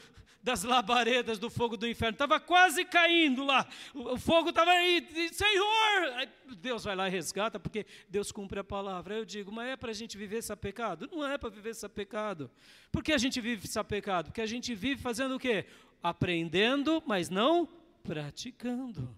[0.41, 2.15] das labaredas do fogo do inferno.
[2.15, 3.67] Estava quase caindo lá.
[3.93, 5.05] O, fogo estava aí.
[5.31, 6.13] Senhor!
[6.15, 9.15] Aí Deus vai lá e resgata, porque Deus cumpre a palavra.
[9.15, 11.09] Aí eu digo, mas é para a gente viver esse pecado?
[11.11, 12.49] Não é para viver esse pecado.
[12.91, 14.27] Por que a gente vive esse pecado?
[14.27, 15.65] Porque a gente vive fazendo o quê?
[16.01, 17.67] Aprendendo, mas não
[18.03, 19.13] praticando.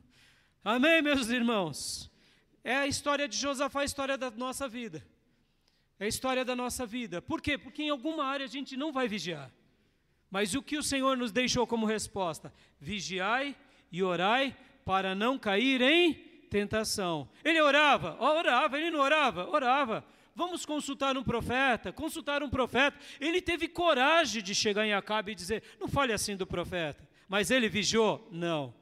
[0.64, 2.12] Amém, meus irmãos?
[2.64, 5.04] É a história de Josafá, a história da nossa vida.
[6.02, 7.22] É a história da nossa vida.
[7.22, 7.60] Por quê?
[7.60, 9.52] Porque em alguma área a gente não vai vigiar.
[10.32, 12.52] Mas o que o Senhor nos deixou como resposta?
[12.80, 13.56] Vigiai
[13.92, 16.14] e orai para não cair em
[16.50, 17.30] tentação.
[17.44, 20.04] Ele orava, orava, ele não orava, orava.
[20.36, 22.98] Vamos consultar um profeta, consultar um profeta.
[23.20, 27.08] Ele teve coragem de chegar em Acabe e dizer: Não fale assim do profeta.
[27.30, 28.28] Mas ele vigiou?
[28.32, 28.74] Não.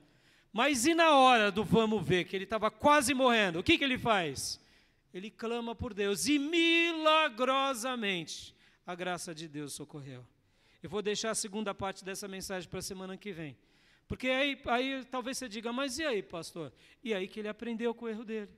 [0.53, 3.83] Mas e na hora do vamos ver, que ele estava quase morrendo, o que, que
[3.83, 4.57] ele faz?
[5.13, 8.55] Ele clama por Deus e milagrosamente
[8.85, 10.25] a graça de Deus socorreu.
[10.81, 13.57] Eu vou deixar a segunda parte dessa mensagem para a semana que vem.
[14.07, 16.73] Porque aí, aí talvez você diga, mas e aí, pastor?
[17.03, 18.49] E aí que ele aprendeu com o erro dele.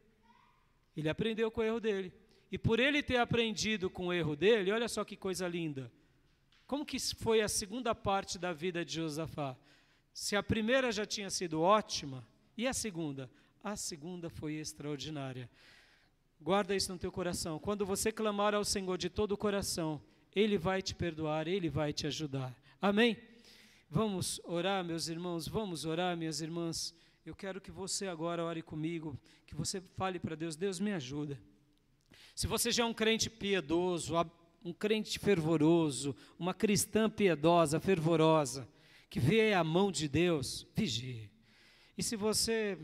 [0.96, 2.14] Ele aprendeu com o erro dele.
[2.52, 5.92] E por ele ter aprendido com o erro dele, olha só que coisa linda.
[6.68, 9.58] Como que foi a segunda parte da vida de Josafá?
[10.14, 12.28] Se a primeira já tinha sido ótima,
[12.58, 13.30] e a segunda?
[13.64, 15.50] A segunda foi extraordinária.
[16.44, 17.60] Guarda isso no teu coração.
[17.60, 20.02] Quando você clamar ao Senhor de todo o coração,
[20.36, 22.52] Ele vai te perdoar, Ele vai te ajudar.
[22.82, 23.16] Amém?
[23.88, 26.96] Vamos orar, meus irmãos, vamos orar, minhas irmãs.
[27.24, 29.16] Eu quero que você agora ore comigo,
[29.46, 31.40] que você fale para Deus: Deus me ajuda.
[32.34, 34.16] Se você já é um crente piedoso,
[34.66, 38.68] um crente fervoroso, uma cristã piedosa, fervorosa,
[39.12, 41.30] que vê a mão de Deus, vigie.
[41.96, 42.80] E se você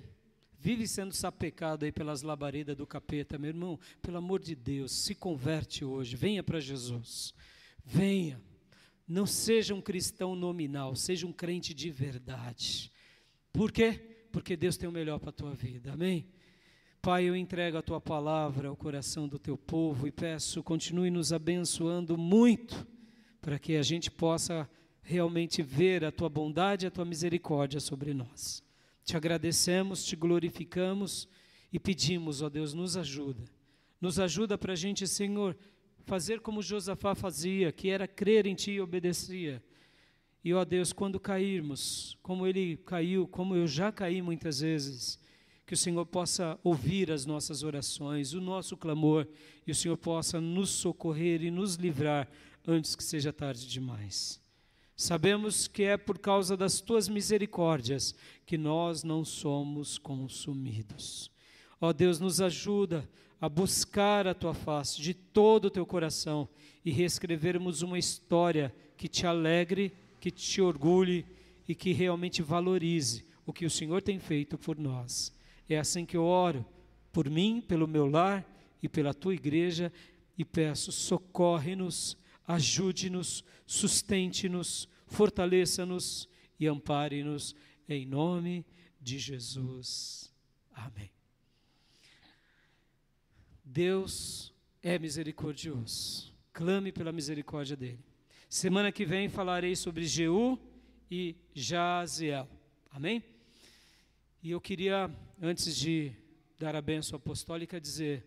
[0.68, 5.15] vive sendo sapecado aí pelas labaredas do capeta, meu irmão, pelo amor de Deus, se
[5.15, 7.34] converte hoje, venha para Jesus.
[7.86, 8.38] Venha.
[9.07, 12.91] Não seja um cristão nominal, seja um crente de verdade.
[13.53, 13.93] Por quê?
[14.30, 15.93] Porque Deus tem o melhor para a tua vida.
[15.93, 16.28] Amém?
[17.01, 21.32] Pai, eu entrego a tua palavra ao coração do teu povo e peço, continue nos
[21.32, 22.86] abençoando muito,
[23.39, 24.70] para que a gente possa
[25.01, 28.66] realmente ver a tua bondade e a tua misericórdia sobre nós.
[29.08, 31.30] Te agradecemos, te glorificamos
[31.72, 33.41] e pedimos, ó Deus, nos ajuda.
[34.01, 35.58] Nos ajuda para a gente, Senhor,
[36.03, 39.64] fazer como Josafá fazia, que era crer em Ti e obedecia.
[40.43, 45.18] E, ó Deus, quando cairmos, como ele caiu, como eu já caí muitas vezes,
[45.66, 49.26] que o Senhor possa ouvir as nossas orações, o nosso clamor,
[49.66, 52.30] e o Senhor possa nos socorrer e nos livrar
[52.68, 54.45] antes que seja tarde demais.
[54.99, 58.15] Sabemos que é por causa das tuas misericórdias
[58.47, 61.29] que nós não somos consumidos.
[61.79, 63.07] Ó Deus, nos ajuda
[63.39, 66.49] a buscar a tua face de todo o teu coração
[66.83, 71.23] e reescrevermos uma história que te alegre, que te orgulhe
[71.67, 75.31] e que realmente valorize o que o Senhor tem feito por nós.
[75.69, 76.65] É assim que eu oro
[77.13, 78.43] por mim, pelo meu lar
[78.81, 79.93] e pela tua igreja
[80.35, 82.17] e peço: socorre-nos
[82.47, 86.27] ajude-nos, sustente-nos, fortaleça-nos
[86.57, 87.53] e ampare-nos,
[87.87, 88.65] em nome
[88.99, 90.33] de Jesus.
[90.71, 91.11] Amém.
[93.63, 96.33] Deus é misericordioso.
[96.53, 97.99] Clame pela misericórdia dele.
[98.49, 100.57] Semana que vem falarei sobre Jeú
[101.11, 102.49] e Jaziel.
[102.89, 103.23] Amém?
[104.41, 106.13] E eu queria, antes de
[106.57, 108.25] dar a bênção apostólica, dizer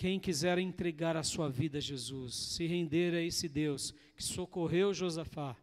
[0.00, 4.94] quem quiser entregar a sua vida a Jesus, se render a esse Deus que socorreu
[4.94, 5.54] Josafá,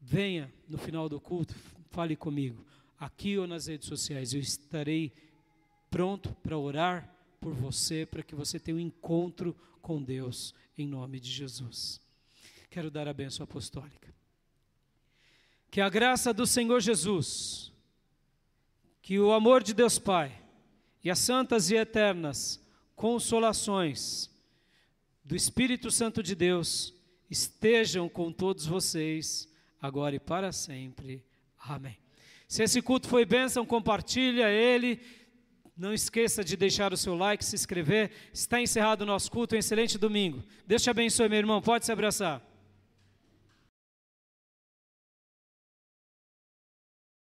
[0.00, 1.52] venha no final do culto,
[1.90, 2.64] fale comigo,
[2.96, 4.32] aqui ou nas redes sociais.
[4.32, 5.12] Eu estarei
[5.90, 11.18] pronto para orar por você, para que você tenha um encontro com Deus, em nome
[11.18, 12.00] de Jesus.
[12.70, 14.14] Quero dar a benção apostólica.
[15.72, 17.72] Que a graça do Senhor Jesus,
[19.02, 20.40] que o amor de Deus Pai
[21.02, 22.62] e as santas e eternas
[22.94, 24.30] consolações
[25.24, 26.94] do Espírito Santo de Deus
[27.30, 29.48] estejam com todos vocês,
[29.80, 31.24] agora e para sempre.
[31.58, 31.96] Amém.
[32.46, 35.00] Se esse culto foi bênção, compartilha ele.
[35.76, 38.10] Não esqueça de deixar o seu like, se inscrever.
[38.32, 39.56] Está encerrado o nosso culto.
[39.56, 40.44] Um excelente domingo.
[40.66, 41.60] Deus te abençoe, meu irmão.
[41.60, 42.40] Pode se abraçar.